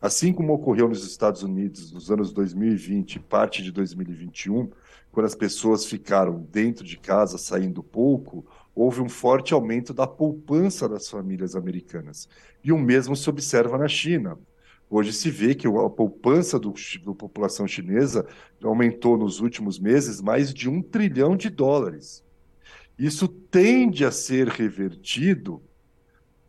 Assim 0.00 0.32
como 0.32 0.54
ocorreu 0.54 0.88
nos 0.88 1.04
Estados 1.04 1.42
Unidos 1.42 1.90
nos 1.90 2.12
anos 2.12 2.32
2020 2.32 3.16
e 3.16 3.18
parte 3.18 3.60
de 3.60 3.72
2021, 3.72 4.70
quando 5.10 5.26
as 5.26 5.34
pessoas 5.34 5.84
ficaram 5.84 6.46
dentro 6.52 6.84
de 6.84 6.96
casa, 6.96 7.36
saindo 7.38 7.82
pouco, 7.82 8.46
houve 8.72 9.00
um 9.00 9.08
forte 9.08 9.52
aumento 9.52 9.92
da 9.92 10.06
poupança 10.06 10.88
das 10.88 11.08
famílias 11.10 11.56
americanas. 11.56 12.28
E 12.62 12.70
o 12.70 12.78
mesmo 12.78 13.16
se 13.16 13.28
observa 13.28 13.76
na 13.76 13.88
China. 13.88 14.38
Hoje 14.90 15.12
se 15.12 15.30
vê 15.30 15.54
que 15.54 15.66
a 15.66 15.90
poupança 15.90 16.58
do, 16.58 16.72
da 17.04 17.14
população 17.14 17.66
chinesa 17.66 18.26
aumentou 18.62 19.18
nos 19.18 19.40
últimos 19.40 19.78
meses 19.78 20.20
mais 20.20 20.52
de 20.52 20.68
um 20.68 20.80
trilhão 20.80 21.36
de 21.36 21.50
dólares. 21.50 22.24
Isso 22.98 23.28
tende 23.28 24.04
a 24.04 24.10
ser 24.10 24.48
revertido 24.48 25.62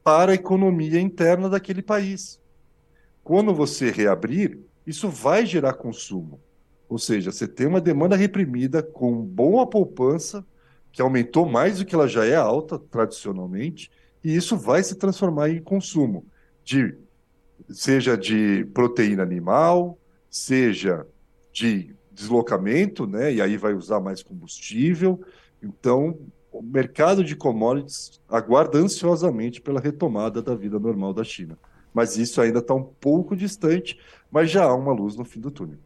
para 0.03 0.31
a 0.31 0.35
economia 0.35 0.99
interna 0.99 1.49
daquele 1.49 1.81
país. 1.81 2.39
Quando 3.23 3.53
você 3.53 3.91
reabrir, 3.91 4.59
isso 4.87 5.09
vai 5.09 5.45
gerar 5.45 5.73
consumo. 5.73 6.39
Ou 6.87 6.97
seja, 6.97 7.31
você 7.31 7.47
tem 7.47 7.67
uma 7.67 7.81
demanda 7.81 8.15
reprimida 8.15 8.81
com 8.81 9.21
boa 9.21 9.67
poupança, 9.67 10.43
que 10.91 11.01
aumentou 11.01 11.45
mais 11.45 11.77
do 11.77 11.85
que 11.85 11.93
ela 11.93 12.07
já 12.07 12.25
é 12.25 12.35
alta 12.35 12.79
tradicionalmente, 12.79 13.91
e 14.23 14.35
isso 14.35 14.57
vai 14.57 14.81
se 14.81 14.95
transformar 14.95 15.49
em 15.49 15.61
consumo 15.61 16.25
de 16.63 16.97
seja 17.69 18.17
de 18.17 18.65
proteína 18.73 19.23
animal, 19.23 19.97
seja 20.29 21.05
de 21.51 21.95
deslocamento, 22.11 23.07
né? 23.07 23.33
E 23.33 23.41
aí 23.41 23.57
vai 23.57 23.73
usar 23.73 23.99
mais 23.99 24.21
combustível. 24.21 25.19
Então, 25.61 26.17
o 26.51 26.61
mercado 26.61 27.23
de 27.23 27.35
commodities 27.35 28.19
aguarda 28.27 28.77
ansiosamente 28.77 29.61
pela 29.61 29.79
retomada 29.79 30.41
da 30.41 30.55
vida 30.55 30.79
normal 30.79 31.13
da 31.13 31.23
China. 31.23 31.57
Mas 31.93 32.17
isso 32.17 32.41
ainda 32.41 32.59
está 32.59 32.73
um 32.73 32.83
pouco 32.83 33.35
distante, 33.35 33.99
mas 34.31 34.51
já 34.51 34.63
há 34.63 34.75
uma 34.75 34.93
luz 34.93 35.15
no 35.15 35.25
fim 35.25 35.39
do 35.39 35.51
túnel. 35.51 35.77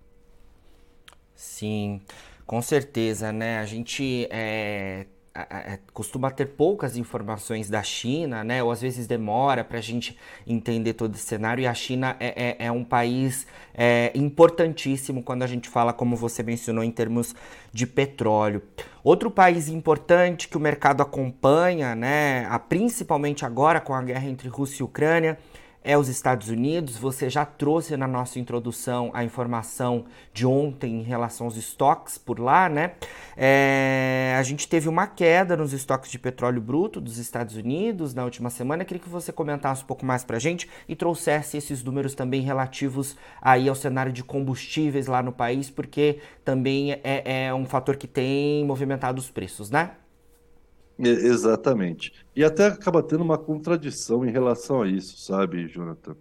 Sim, 1.36 2.02
com 2.46 2.62
certeza, 2.62 3.32
né? 3.32 3.60
A 3.60 3.66
gente 3.66 4.28
é, 4.30 5.08
costuma 5.94 6.30
ter 6.30 6.46
poucas 6.46 6.96
informações 6.96 7.68
da 7.68 7.82
China, 7.82 8.44
né? 8.44 8.62
Ou 8.62 8.72
às 8.72 8.82
vezes 8.82 9.08
demora 9.08 9.64
para 9.64 9.80
a 9.80 9.82
gente 9.82 10.18
entender 10.46 10.94
todo 10.94 11.16
esse 11.16 11.24
cenário. 11.24 11.64
E 11.64 11.68
a 11.68 11.74
China 11.74 12.16
é, 12.20 12.58
é, 12.60 12.66
é 12.68 12.72
um 12.72 12.84
país 12.84 13.48
é, 13.74 14.12
importantíssimo 14.14 15.24
quando 15.24 15.42
a 15.42 15.48
gente 15.48 15.68
fala, 15.68 15.92
como 15.92 16.16
você 16.16 16.44
mencionou, 16.44 16.84
em 16.84 16.92
termos 16.92 17.36
de 17.72 17.88
petróleo. 17.88 18.62
Outro 19.04 19.32
país 19.32 19.68
importante 19.70 20.48
que 20.48 20.56
o 20.56 20.60
mercado 20.60 21.02
acompanha, 21.02 21.96
né? 21.96 22.48
Principalmente 22.70 23.44
agora 23.44 23.82
com 23.82 23.94
a 23.94 24.04
guerra 24.04 24.28
entre 24.28 24.48
Rússia 24.48 24.84
e 24.84 24.86
Ucrânia 24.86 25.38
é 25.84 25.98
os 25.98 26.08
Estados 26.08 26.50
Unidos. 26.50 26.98
Você 26.98 27.30
já 27.30 27.46
trouxe 27.46 27.98
na 27.98 28.08
nossa 28.08 28.40
introdução 28.40 29.12
a 29.14 29.24
informação 29.24 30.06
de 30.34 30.46
ontem 30.46 31.00
em 31.00 31.04
relação 31.04 31.48
aos 31.48 31.58
estoques 31.58 32.18
por 32.18 32.40
lá, 32.40 32.70
né? 32.70 32.94
É, 33.36 34.36
a 34.38 34.44
gente 34.44 34.68
teve 34.68 34.88
uma 34.88 35.08
queda 35.08 35.58
nos 35.58 35.74
estoques 35.74 36.10
de 36.10 36.18
petróleo 36.18 36.62
bruto 36.62 37.02
dos 37.02 37.18
Estados 37.18 37.56
Unidos 37.56 38.14
na 38.14 38.24
última 38.24 38.50
semana. 38.50 38.84
Eu 38.84 38.88
queria 38.88 39.04
que 39.04 39.10
você 39.10 39.32
comentasse 39.32 39.84
um 39.84 39.88
pouco 39.88 40.06
mais 40.06 40.24
para 40.24 40.38
a 40.38 40.40
gente 40.40 40.70
e 40.88 40.96
trouxesse 40.96 41.58
esses 41.58 41.84
números 41.84 42.16
também 42.16 42.42
relativos 42.42 43.18
aí 43.42 43.68
ao 43.68 43.76
cenário 43.76 44.12
de 44.12 44.24
combustíveis 44.24 45.08
lá 45.08 45.22
no 45.22 45.32
país, 45.32 45.70
porque 45.70 46.20
também 46.46 46.92
é, 47.04 47.48
é 47.48 47.54
um 47.54 47.66
fator 47.66 47.98
que 47.98 48.08
tem 48.08 48.64
movimentado 48.66 49.20
os 49.20 49.30
preços, 49.30 49.70
né? 49.70 49.92
Exatamente. 50.98 52.14
E 52.36 52.44
até 52.44 52.68
acaba 52.68 53.02
tendo 53.02 53.24
uma 53.24 53.38
contradição 53.38 54.26
em 54.26 54.32
relação 54.32 54.82
a 54.82 54.88
isso, 54.88 55.18
sabe, 55.18 55.68
Jonathan? 55.68 56.16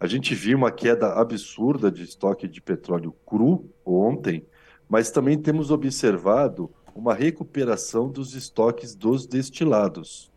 A 0.00 0.06
gente 0.06 0.34
viu 0.34 0.56
uma 0.56 0.70
queda 0.70 1.14
absurda 1.14 1.90
de 1.90 2.04
estoque 2.04 2.46
de 2.46 2.60
petróleo 2.60 3.14
cru 3.26 3.68
ontem, 3.84 4.44
mas 4.88 5.10
também 5.10 5.36
temos 5.36 5.70
observado 5.70 6.70
uma 6.94 7.14
recuperação 7.14 8.08
dos 8.08 8.34
estoques 8.34 8.94
dos 8.94 9.26
destilados. 9.26 10.30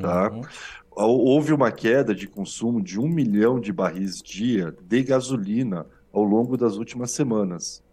Tá? 0.00 0.30
Uhum. 0.30 0.40
Tá? 0.42 0.50
Houve 0.94 1.52
uma 1.52 1.70
queda 1.70 2.14
de 2.14 2.26
consumo 2.26 2.82
de 2.82 2.98
um 2.98 3.08
milhão 3.08 3.60
de 3.60 3.70
barris 3.72 4.22
dia 4.22 4.74
de 4.82 5.02
gasolina 5.02 5.86
ao 6.12 6.22
longo 6.22 6.56
das 6.56 6.76
últimas 6.76 7.10
semanas. 7.10 7.84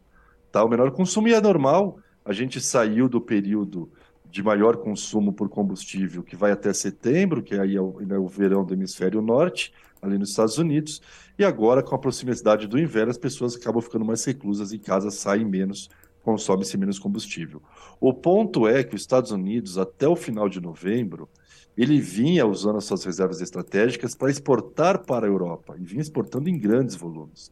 Tá? 0.52 0.64
O 0.64 0.70
menor 0.70 0.92
consumo 0.92 1.28
é 1.28 1.42
normal. 1.42 2.00
A 2.24 2.32
gente 2.32 2.62
saiu 2.62 3.10
do 3.10 3.20
período 3.20 3.92
de 4.34 4.42
maior 4.42 4.78
consumo 4.78 5.32
por 5.32 5.48
combustível, 5.48 6.24
que 6.24 6.36
vai 6.36 6.52
até 6.52 6.74
setembro, 6.74 7.44
que 7.44 7.54
aí 7.54 7.76
é 7.76 7.80
o, 7.80 8.02
é 8.10 8.18
o 8.18 8.28
verão 8.28 8.66
do 8.66 8.74
hemisfério 8.74 9.22
norte, 9.22 9.72
ali 10.02 10.18
nos 10.18 10.32
Estados 10.32 10.58
Unidos, 10.58 11.04
e 11.38 11.46
agora, 11.46 11.84
com 11.84 11.94
a 11.94 12.00
proximidade 12.00 12.66
do 12.66 12.80
inverno, 12.80 13.12
as 13.12 13.18
pessoas 13.18 13.56
acabam 13.56 13.80
ficando 13.80 14.04
mais 14.04 14.26
reclusas 14.26 14.74
em 14.74 14.80
casa, 14.80 15.12
saem 15.12 15.46
menos, 15.46 15.88
consome-se 16.24 16.76
menos 16.80 16.98
combustível. 16.98 17.62
O 18.02 18.12
ponto 18.12 18.68
é 18.68 18.84
que 18.84 18.96
os 18.96 19.02
Estados 19.02 19.30
Unidos, 19.30 19.78
até 19.78 20.08
o 20.08 20.16
final 20.16 20.50
de 20.50 20.60
novembro, 20.60 21.30
ele 21.78 22.02
vinha 22.02 22.44
usando 22.44 22.78
as 22.78 22.86
suas 22.86 23.04
reservas 23.04 23.40
estratégicas 23.40 24.16
para 24.16 24.32
exportar 24.32 25.06
para 25.06 25.28
a 25.28 25.30
Europa, 25.30 25.76
e 25.80 25.86
vinha 25.86 26.02
exportando 26.02 26.50
em 26.50 26.58
grandes 26.58 26.96
volumes. 26.96 27.52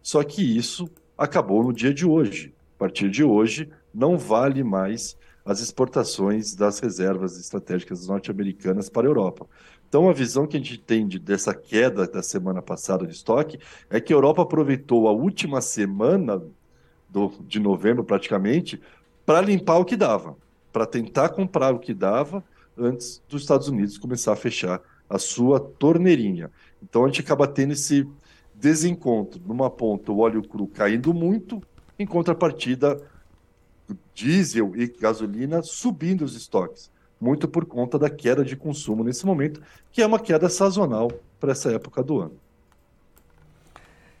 Só 0.00 0.24
que 0.24 0.40
isso 0.56 0.88
acabou 1.16 1.62
no 1.62 1.74
dia 1.74 1.92
de 1.92 2.06
hoje. 2.06 2.54
A 2.76 2.78
partir 2.78 3.10
de 3.10 3.22
hoje, 3.22 3.68
não 3.92 4.16
vale 4.16 4.64
mais 4.64 5.14
as 5.44 5.60
exportações 5.60 6.54
das 6.54 6.78
reservas 6.78 7.38
estratégicas 7.38 8.06
norte-americanas 8.06 8.88
para 8.88 9.06
a 9.06 9.10
Europa. 9.10 9.46
Então, 9.88 10.08
a 10.08 10.12
visão 10.12 10.46
que 10.46 10.56
a 10.56 10.60
gente 10.60 10.78
tem 10.78 11.06
de, 11.06 11.18
dessa 11.18 11.54
queda 11.54 12.06
da 12.06 12.22
semana 12.22 12.62
passada 12.62 13.06
de 13.06 13.12
estoque 13.12 13.58
é 13.90 14.00
que 14.00 14.12
a 14.12 14.16
Europa 14.16 14.42
aproveitou 14.42 15.06
a 15.08 15.12
última 15.12 15.60
semana 15.60 16.42
do, 17.10 17.32
de 17.40 17.60
novembro, 17.60 18.02
praticamente, 18.02 18.80
para 19.26 19.40
limpar 19.40 19.78
o 19.78 19.84
que 19.84 19.96
dava, 19.96 20.36
para 20.72 20.86
tentar 20.86 21.28
comprar 21.30 21.74
o 21.74 21.78
que 21.78 21.92
dava 21.92 22.42
antes 22.78 23.22
dos 23.28 23.42
Estados 23.42 23.68
Unidos 23.68 23.98
começar 23.98 24.32
a 24.32 24.36
fechar 24.36 24.80
a 25.10 25.18
sua 25.18 25.60
torneirinha. 25.60 26.50
Então, 26.82 27.04
a 27.04 27.08
gente 27.08 27.20
acaba 27.20 27.46
tendo 27.46 27.72
esse 27.72 28.08
desencontro. 28.54 29.42
Numa 29.44 29.68
ponta, 29.68 30.10
o 30.10 30.20
óleo 30.20 30.42
cru 30.42 30.66
caindo 30.66 31.12
muito, 31.12 31.62
em 31.98 32.06
contrapartida, 32.06 32.98
diesel 34.14 34.72
e 34.76 34.86
gasolina 34.86 35.62
subindo 35.62 36.24
os 36.24 36.34
estoques, 36.34 36.90
muito 37.20 37.48
por 37.48 37.64
conta 37.64 37.98
da 37.98 38.10
queda 38.10 38.44
de 38.44 38.56
consumo 38.56 39.04
nesse 39.04 39.24
momento, 39.24 39.62
que 39.90 40.02
é 40.02 40.06
uma 40.06 40.18
queda 40.18 40.48
sazonal 40.48 41.10
para 41.38 41.52
essa 41.52 41.72
época 41.72 42.02
do 42.02 42.20
ano. 42.20 42.36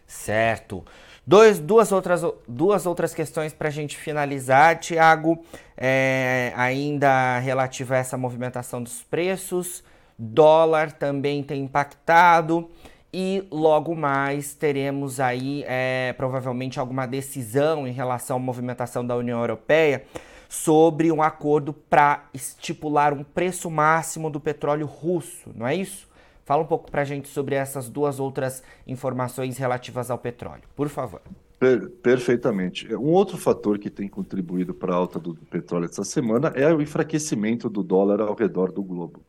Certo. 0.06 0.84
Dois, 1.26 1.58
duas, 1.58 1.92
outras, 1.92 2.22
duas 2.48 2.84
outras 2.84 3.14
questões 3.14 3.52
para 3.52 3.68
a 3.68 3.70
gente 3.70 3.96
finalizar, 3.96 4.78
Tiago, 4.78 5.44
é, 5.76 6.52
ainda 6.56 7.38
relativa 7.38 7.94
a 7.94 7.98
essa 7.98 8.18
movimentação 8.18 8.82
dos 8.82 9.02
preços. 9.04 9.84
Dólar 10.18 10.92
também 10.92 11.42
tem 11.42 11.62
impactado 11.62 12.68
e 13.12 13.44
logo 13.50 13.94
mais 13.94 14.54
teremos 14.54 15.20
aí 15.20 15.64
é, 15.66 16.14
provavelmente 16.14 16.80
alguma 16.80 17.06
decisão 17.06 17.86
em 17.86 17.92
relação 17.92 18.36
à 18.36 18.40
movimentação 18.40 19.06
da 19.06 19.14
União 19.16 19.38
Europeia 19.40 20.04
sobre 20.48 21.12
um 21.12 21.22
acordo 21.22 21.72
para 21.72 22.28
estipular 22.32 23.12
um 23.12 23.22
preço 23.22 23.70
máximo 23.70 24.30
do 24.30 24.40
petróleo 24.40 24.86
russo, 24.86 25.50
não 25.54 25.66
é 25.66 25.74
isso? 25.74 26.06
Fala 26.44 26.62
um 26.62 26.66
pouco 26.66 26.90
para 26.90 27.02
a 27.02 27.04
gente 27.04 27.28
sobre 27.28 27.54
essas 27.54 27.88
duas 27.88 28.18
outras 28.18 28.62
informações 28.86 29.56
relativas 29.56 30.10
ao 30.10 30.18
petróleo, 30.18 30.64
por 30.74 30.88
favor. 30.88 31.20
Per 31.58 31.88
perfeitamente. 32.02 32.92
Um 32.94 33.12
outro 33.12 33.38
fator 33.38 33.78
que 33.78 33.88
tem 33.88 34.08
contribuído 34.08 34.74
para 34.74 34.92
a 34.92 34.96
alta 34.96 35.18
do, 35.18 35.32
do 35.32 35.46
petróleo 35.46 35.84
essa 35.84 36.02
semana 36.02 36.48
é 36.56 36.72
o 36.74 36.82
enfraquecimento 36.82 37.70
do 37.70 37.82
dólar 37.82 38.20
ao 38.20 38.34
redor 38.34 38.72
do 38.72 38.82
globo. 38.82 39.22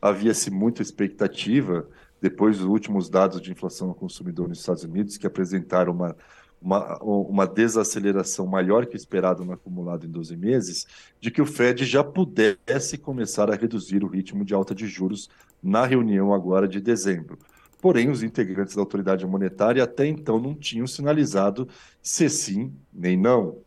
Havia-se 0.00 0.50
muita 0.50 0.82
expectativa 0.82 1.88
depois 2.24 2.56
dos 2.56 2.66
últimos 2.66 3.10
dados 3.10 3.38
de 3.38 3.52
inflação 3.52 3.88
ao 3.88 3.94
consumidor 3.94 4.48
nos 4.48 4.60
Estados 4.60 4.82
Unidos, 4.82 5.18
que 5.18 5.26
apresentaram 5.26 5.92
uma, 5.92 6.16
uma, 6.58 6.96
uma 7.02 7.46
desaceleração 7.46 8.46
maior 8.46 8.86
que 8.86 8.96
esperado 8.96 9.44
no 9.44 9.52
acumulado 9.52 10.06
em 10.06 10.08
12 10.08 10.34
meses, 10.34 10.86
de 11.20 11.30
que 11.30 11.42
o 11.42 11.44
Fed 11.44 11.84
já 11.84 12.02
pudesse 12.02 12.96
começar 12.96 13.50
a 13.50 13.54
reduzir 13.54 14.02
o 14.02 14.06
ritmo 14.06 14.42
de 14.42 14.54
alta 14.54 14.74
de 14.74 14.86
juros 14.86 15.28
na 15.62 15.84
reunião 15.84 16.32
agora 16.32 16.66
de 16.66 16.80
dezembro. 16.80 17.38
Porém, 17.78 18.08
os 18.08 18.22
integrantes 18.22 18.74
da 18.74 18.80
autoridade 18.80 19.26
monetária 19.26 19.84
até 19.84 20.06
então 20.06 20.40
não 20.40 20.54
tinham 20.54 20.86
sinalizado 20.86 21.68
se 22.00 22.30
sim 22.30 22.72
nem 22.90 23.18
não. 23.18 23.58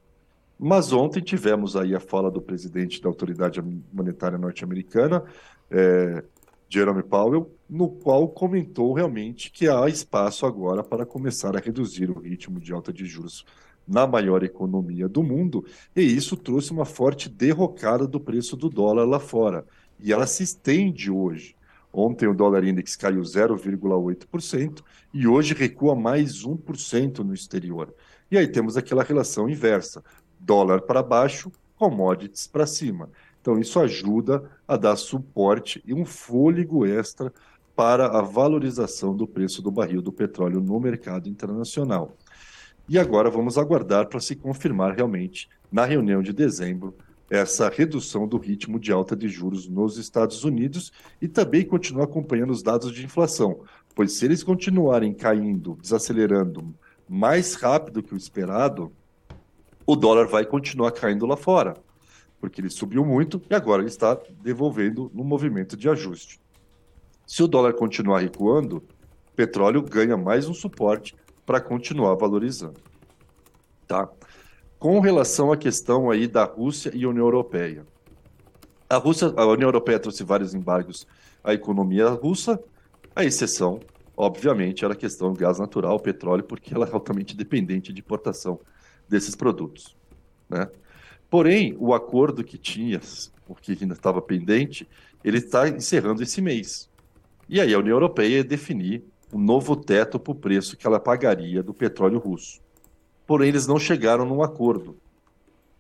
Mas 0.58 0.92
ontem 0.92 1.22
tivemos 1.22 1.76
aí 1.76 1.94
a 1.94 2.00
fala 2.00 2.32
do 2.32 2.42
presidente 2.42 3.00
da 3.04 3.08
autoridade 3.08 3.62
monetária 3.94 4.40
norte-americana, 4.40 5.24
é, 5.70 6.24
Jerome 6.70 7.04
Powell, 7.04 7.52
no 7.70 7.90
qual 7.90 8.28
comentou 8.28 8.94
realmente 8.94 9.52
que 9.52 9.70
há 9.70 9.88
espaço 9.88 10.46
agora 10.46 10.84
para 10.84 11.06
começar 11.06 11.56
a 11.56 11.60
reduzir 11.60 12.10
o 12.10 12.20
ritmo 12.20 12.60
de 12.60 12.74
alta 12.74 12.92
de 12.92 13.06
juros 13.06 13.46
na 13.88 14.06
maior 14.06 14.44
economia 14.44 15.08
do 15.08 15.24
mundo, 15.24 15.66
e 15.96 16.02
isso 16.02 16.36
trouxe 16.36 16.72
uma 16.72 16.86
forte 16.86 17.30
derrocada 17.30 18.06
do 18.06 18.20
preço 18.20 18.58
do 18.58 18.70
dólar 18.70 19.06
lá 19.06 19.20
fora. 19.20 19.66
E 20.00 20.12
ela 20.12 20.28
se 20.28 20.44
estende 20.44 21.10
hoje. 21.10 21.56
Ontem 21.92 22.28
o 22.28 22.34
dólar 22.34 22.66
index 22.66 22.96
caiu 22.96 23.22
0,8% 23.22 24.84
e 25.14 25.26
hoje 25.26 25.54
recua 25.54 25.96
mais 25.96 26.44
1% 26.44 27.20
no 27.20 27.34
exterior. 27.34 27.94
E 28.30 28.38
aí 28.38 28.48
temos 28.48 28.76
aquela 28.76 29.04
relação 29.04 29.50
inversa: 29.50 30.04
dólar 30.38 30.82
para 30.82 31.02
baixo, 31.02 31.52
commodities 31.78 32.46
para 32.46 32.68
cima. 32.68 33.10
Então, 33.48 33.58
isso 33.58 33.80
ajuda 33.80 34.44
a 34.68 34.76
dar 34.76 34.98
suporte 34.98 35.82
e 35.86 35.94
um 35.94 36.04
fôlego 36.04 36.86
extra 36.86 37.32
para 37.78 38.08
a 38.08 38.22
valorização 38.22 39.16
do 39.16 39.26
preço 39.26 39.62
do 39.62 39.72
barril 39.72 40.02
do 40.02 40.12
petróleo 40.12 40.60
no 40.60 40.78
mercado 40.82 41.30
internacional. 41.30 42.18
E 42.90 43.00
agora 43.00 43.30
vamos 43.30 43.58
aguardar 43.58 44.10
para 44.10 44.20
se 44.20 44.36
confirmar 44.36 44.98
realmente, 44.98 45.48
na 45.72 45.86
reunião 45.86 46.22
de 46.22 46.34
dezembro, 46.34 46.94
essa 47.30 47.70
redução 47.70 48.28
do 48.28 48.38
ritmo 48.38 48.78
de 48.78 48.92
alta 48.92 49.16
de 49.16 49.30
juros 49.30 49.66
nos 49.66 49.98
Estados 49.98 50.44
Unidos 50.44 50.92
e 51.22 51.28
também 51.30 51.64
continuar 51.64 52.04
acompanhando 52.04 52.52
os 52.52 52.62
dados 52.62 52.92
de 52.92 53.06
inflação, 53.06 53.62
pois 53.96 54.12
se 54.12 54.26
eles 54.26 54.44
continuarem 54.44 55.14
caindo, 55.14 55.78
desacelerando 55.82 56.76
mais 57.08 57.54
rápido 57.54 58.04
que 58.04 58.14
o 58.14 58.18
esperado, 58.18 58.92
o 59.86 59.96
dólar 59.96 60.28
vai 60.28 60.46
continuar 60.46 60.92
caindo 60.92 61.26
lá 61.26 61.38
fora 61.38 61.87
porque 62.40 62.62
ele 62.62 62.70
subiu 62.70 63.04
muito 63.04 63.42
e 63.50 63.56
agora 63.56 63.82
ele 63.82 63.90
está 63.90 64.18
devolvendo 64.42 65.12
no 65.14 65.24
movimento 65.24 65.76
de 65.76 65.90
ajuste. 65.90 66.40
Se 67.26 67.44
o 67.44 67.48
dólar 67.48 67.74
continuar 67.74 68.20
recuando, 68.20 68.84
petróleo 69.36 69.82
ganha 69.82 70.16
mais 70.16 70.48
um 70.48 70.54
suporte 70.54 71.16
para 71.46 71.60
continuar 71.60 72.16
valorizando. 72.16 72.80
Tá? 73.88 74.10
Com 74.80 75.00
relação 75.00 75.52
à 75.52 75.58
questão 75.58 76.10
aí 76.10 76.28
da 76.28 76.44
Rússia 76.44 76.92
e 76.94 77.06
União 77.06 77.26
Europeia. 77.26 77.86
A 78.90 78.98
Rússia, 78.98 79.34
a 79.36 79.46
União 79.46 79.68
Europeia 79.68 80.00
trouxe 80.00 80.24
vários 80.24 80.54
embargos 80.54 81.08
à 81.44 81.54
economia 81.54 82.08
russa, 82.10 82.62
a 83.16 83.26
exceção, 83.26 83.80
obviamente, 84.16 84.86
era 84.86 84.94
a 84.94 84.98
questão 84.98 85.34
do 85.34 85.40
gás 85.40 85.60
natural, 85.60 86.00
petróleo, 86.00 86.44
porque 86.44 86.74
ela 86.74 86.88
é 86.88 86.94
altamente 86.94 87.36
dependente 87.36 87.92
de 87.92 88.00
importação 88.00 88.60
desses 89.10 89.36
produtos, 89.36 89.96
né? 90.50 90.70
Porém, 91.30 91.76
o 91.80 91.94
acordo 91.94 92.44
que 92.44 92.58
tinha, 92.58 93.02
o 93.48 93.56
que 93.56 93.78
ainda 93.82 93.94
estava 93.94 94.22
pendente, 94.22 94.88
ele 95.24 95.38
está 95.38 95.68
encerrando 95.68 96.24
esse 96.24 96.42
mês. 96.42 96.90
E 97.50 97.60
aí 97.60 97.74
a 97.74 97.80
União 97.80 97.96
Europeia 97.96 98.38
ia 98.38 98.44
definir 98.44 99.04
um 99.34 99.40
novo 99.40 99.76
teto 99.76 100.20
para 100.20 100.32
o 100.32 100.36
preço 100.36 100.78
que 100.78 100.88
ela 100.88 101.00
pagaria 101.00 101.62
do 101.62 101.74
petróleo 101.74 102.20
russo. 102.20 102.62
Porém, 103.26 103.50
eles 103.50 103.68
não 103.68 103.78
chegaram 103.78 104.26
num 104.26 104.42
acordo. 104.42 104.98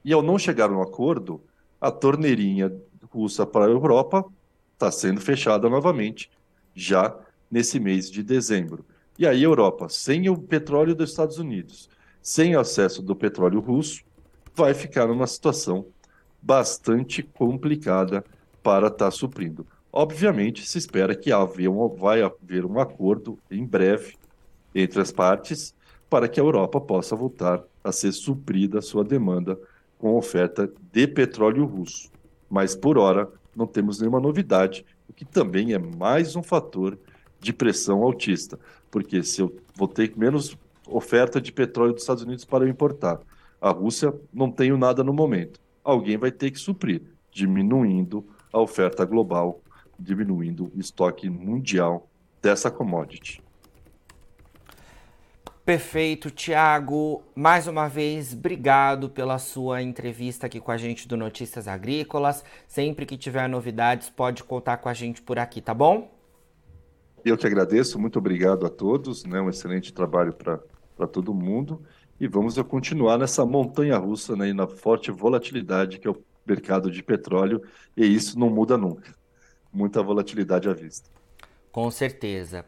E 0.04 0.12
ao 0.12 0.22
não 0.22 0.38
chegar 0.38 0.70
num 0.70 0.82
acordo, 0.82 1.42
a 1.80 1.92
torneirinha 1.92 2.74
russa 3.10 3.46
para 3.46 3.66
a 3.66 3.70
Europa 3.70 4.26
está 4.74 4.92
sendo 4.92 5.22
fechada 5.22 5.70
novamente, 5.70 6.30
já 6.76 7.18
nesse 7.50 7.80
mês 7.80 8.12
de 8.12 8.22
dezembro. 8.22 8.86
E 9.18 9.26
aí 9.26 9.40
a 9.40 9.48
Europa, 9.48 9.90
sem 9.90 10.30
o 10.30 10.38
petróleo 10.38 10.94
dos 10.94 11.10
Estados 11.10 11.40
Unidos, 11.40 11.90
sem 12.22 12.56
acesso 12.56 13.02
do 13.02 13.16
petróleo 13.16 13.60
russo, 13.60 14.04
vai 14.58 14.74
ficar 14.74 15.06
numa 15.06 15.28
situação 15.28 15.86
bastante 16.42 17.22
complicada 17.22 18.26
para 18.64 18.88
estar 18.88 19.06
tá 19.06 19.12
suprindo. 19.12 19.68
Obviamente, 19.94 20.68
se 20.68 20.80
espera 20.80 21.16
que 21.16 21.32
haver 21.32 21.70
um, 21.70 21.88
vai 21.88 22.24
haver 22.24 22.66
um 22.66 22.80
acordo 22.80 23.38
em 23.52 23.64
breve 23.64 24.16
entre 24.74 25.00
as 25.00 25.12
partes 25.12 25.76
para 26.10 26.28
que 26.28 26.40
a 26.40 26.44
Europa 26.44 26.82
possa 26.82 27.16
voltar 27.16 27.64
a 27.84 27.92
ser 27.92 28.12
suprida 28.12 28.80
a 28.80 28.82
sua 28.82 29.04
demanda 29.04 29.60
com 30.00 30.18
oferta 30.18 30.72
de 30.92 31.08
petróleo 31.08 31.66
russo. 31.66 32.12
Mas, 32.50 32.76
por 32.76 32.98
hora, 32.98 33.30
não 33.56 33.68
temos 33.68 34.00
nenhuma 34.00 34.20
novidade, 34.20 34.84
o 35.08 35.14
que 35.14 35.24
também 35.24 35.74
é 35.74 35.78
mais 35.78 36.36
um 36.36 36.42
fator 36.42 36.98
de 37.40 37.54
pressão 37.54 38.02
altista, 38.02 38.60
porque 38.90 39.22
se 39.22 39.40
eu 39.40 39.56
vou 39.76 39.88
ter 39.88 40.14
menos 40.18 40.58
oferta 40.88 41.40
de 41.40 41.52
petróleo 41.52 41.94
dos 41.94 42.02
Estados 42.02 42.24
Unidos 42.24 42.44
para 42.44 42.64
eu 42.64 42.70
importar, 42.70 43.20
a 43.62 43.70
Rússia 43.72 44.14
não 44.34 44.52
tem 44.52 44.76
nada 44.78 45.04
no 45.04 45.14
momento. 45.14 45.60
Alguém 45.84 46.18
vai 46.18 46.32
ter 46.32 46.52
que 46.52 46.60
suprir, 46.60 47.02
diminuindo 47.32 48.26
a 48.52 48.60
oferta 48.60 49.06
global, 49.06 49.62
diminuindo 50.00 50.72
o 50.76 50.80
estoque 50.80 51.30
mundial 51.30 52.08
dessa 52.42 52.70
commodity. 52.70 53.42
Perfeito, 55.66 56.32
Tiago. 56.32 57.24
Mais 57.36 57.68
uma 57.68 57.90
vez, 57.90 58.32
obrigado 58.32 59.10
pela 59.10 59.38
sua 59.38 59.82
entrevista 59.82 60.48
aqui 60.48 60.62
com 60.62 60.72
a 60.72 60.78
gente 60.78 61.08
do 61.08 61.18
Notícias 61.18 61.68
Agrícolas. 61.68 62.42
Sempre 62.68 63.06
que 63.06 63.18
tiver 63.18 63.50
novidades, 63.50 64.10
pode 64.10 64.46
contar 64.46 64.78
com 64.78 64.88
a 64.88 64.94
gente 64.94 65.22
por 65.22 65.38
aqui, 65.38 65.60
tá 65.60 65.74
bom? 65.74 66.10
Eu 67.26 67.38
que 67.38 67.46
agradeço, 67.46 68.00
muito 68.00 68.18
obrigado 68.18 68.66
a 68.66 68.70
todos, 68.70 69.26
né? 69.26 69.42
Um 69.42 69.50
excelente 69.50 69.92
trabalho 69.92 70.32
para 70.32 71.08
todo 71.08 71.34
mundo. 71.34 71.84
E 72.20 72.28
vamos 72.28 72.58
continuar 72.64 73.18
nessa 73.18 73.46
montanha 73.46 73.98
russa, 73.98 74.36
né? 74.36 74.52
Na 74.54 74.68
forte 74.68 75.12
volatilidade 75.12 76.00
que 76.00 76.08
é 76.08 76.12
o 76.12 76.22
mercado 76.46 76.90
de 76.90 77.04
petróleo, 77.04 77.62
e 77.96 78.06
isso 78.06 78.40
não 78.40 78.50
muda 78.50 78.78
nunca. 78.78 79.14
Muita 79.72 80.02
volatilidade 80.02 80.70
à 80.70 80.74
vista. 80.74 81.10
Com 81.72 81.92
certeza. 81.92 82.66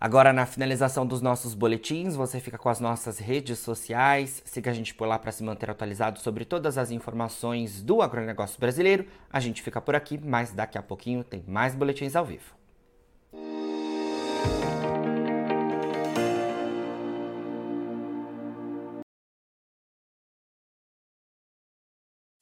Agora, 0.00 0.32
na 0.32 0.46
finalização 0.46 1.06
dos 1.06 1.20
nossos 1.20 1.52
boletins, 1.54 2.16
você 2.16 2.40
fica 2.40 2.56
com 2.56 2.70
as 2.70 2.80
nossas 2.80 3.18
redes 3.18 3.58
sociais. 3.58 4.42
Siga 4.46 4.70
a 4.70 4.74
gente 4.74 4.94
por 4.94 5.06
lá 5.06 5.18
para 5.18 5.30
se 5.30 5.44
manter 5.44 5.70
atualizado 5.70 6.18
sobre 6.20 6.46
todas 6.46 6.78
as 6.78 6.90
informações 6.90 7.82
do 7.82 8.00
agronegócio 8.00 8.58
brasileiro. 8.58 9.06
A 9.30 9.40
gente 9.40 9.62
fica 9.62 9.78
por 9.78 9.94
aqui, 9.94 10.18
mas 10.18 10.52
daqui 10.52 10.78
a 10.78 10.82
pouquinho 10.82 11.22
tem 11.22 11.44
mais 11.46 11.74
boletins 11.74 12.16
ao 12.16 12.24
vivo. 12.24 12.59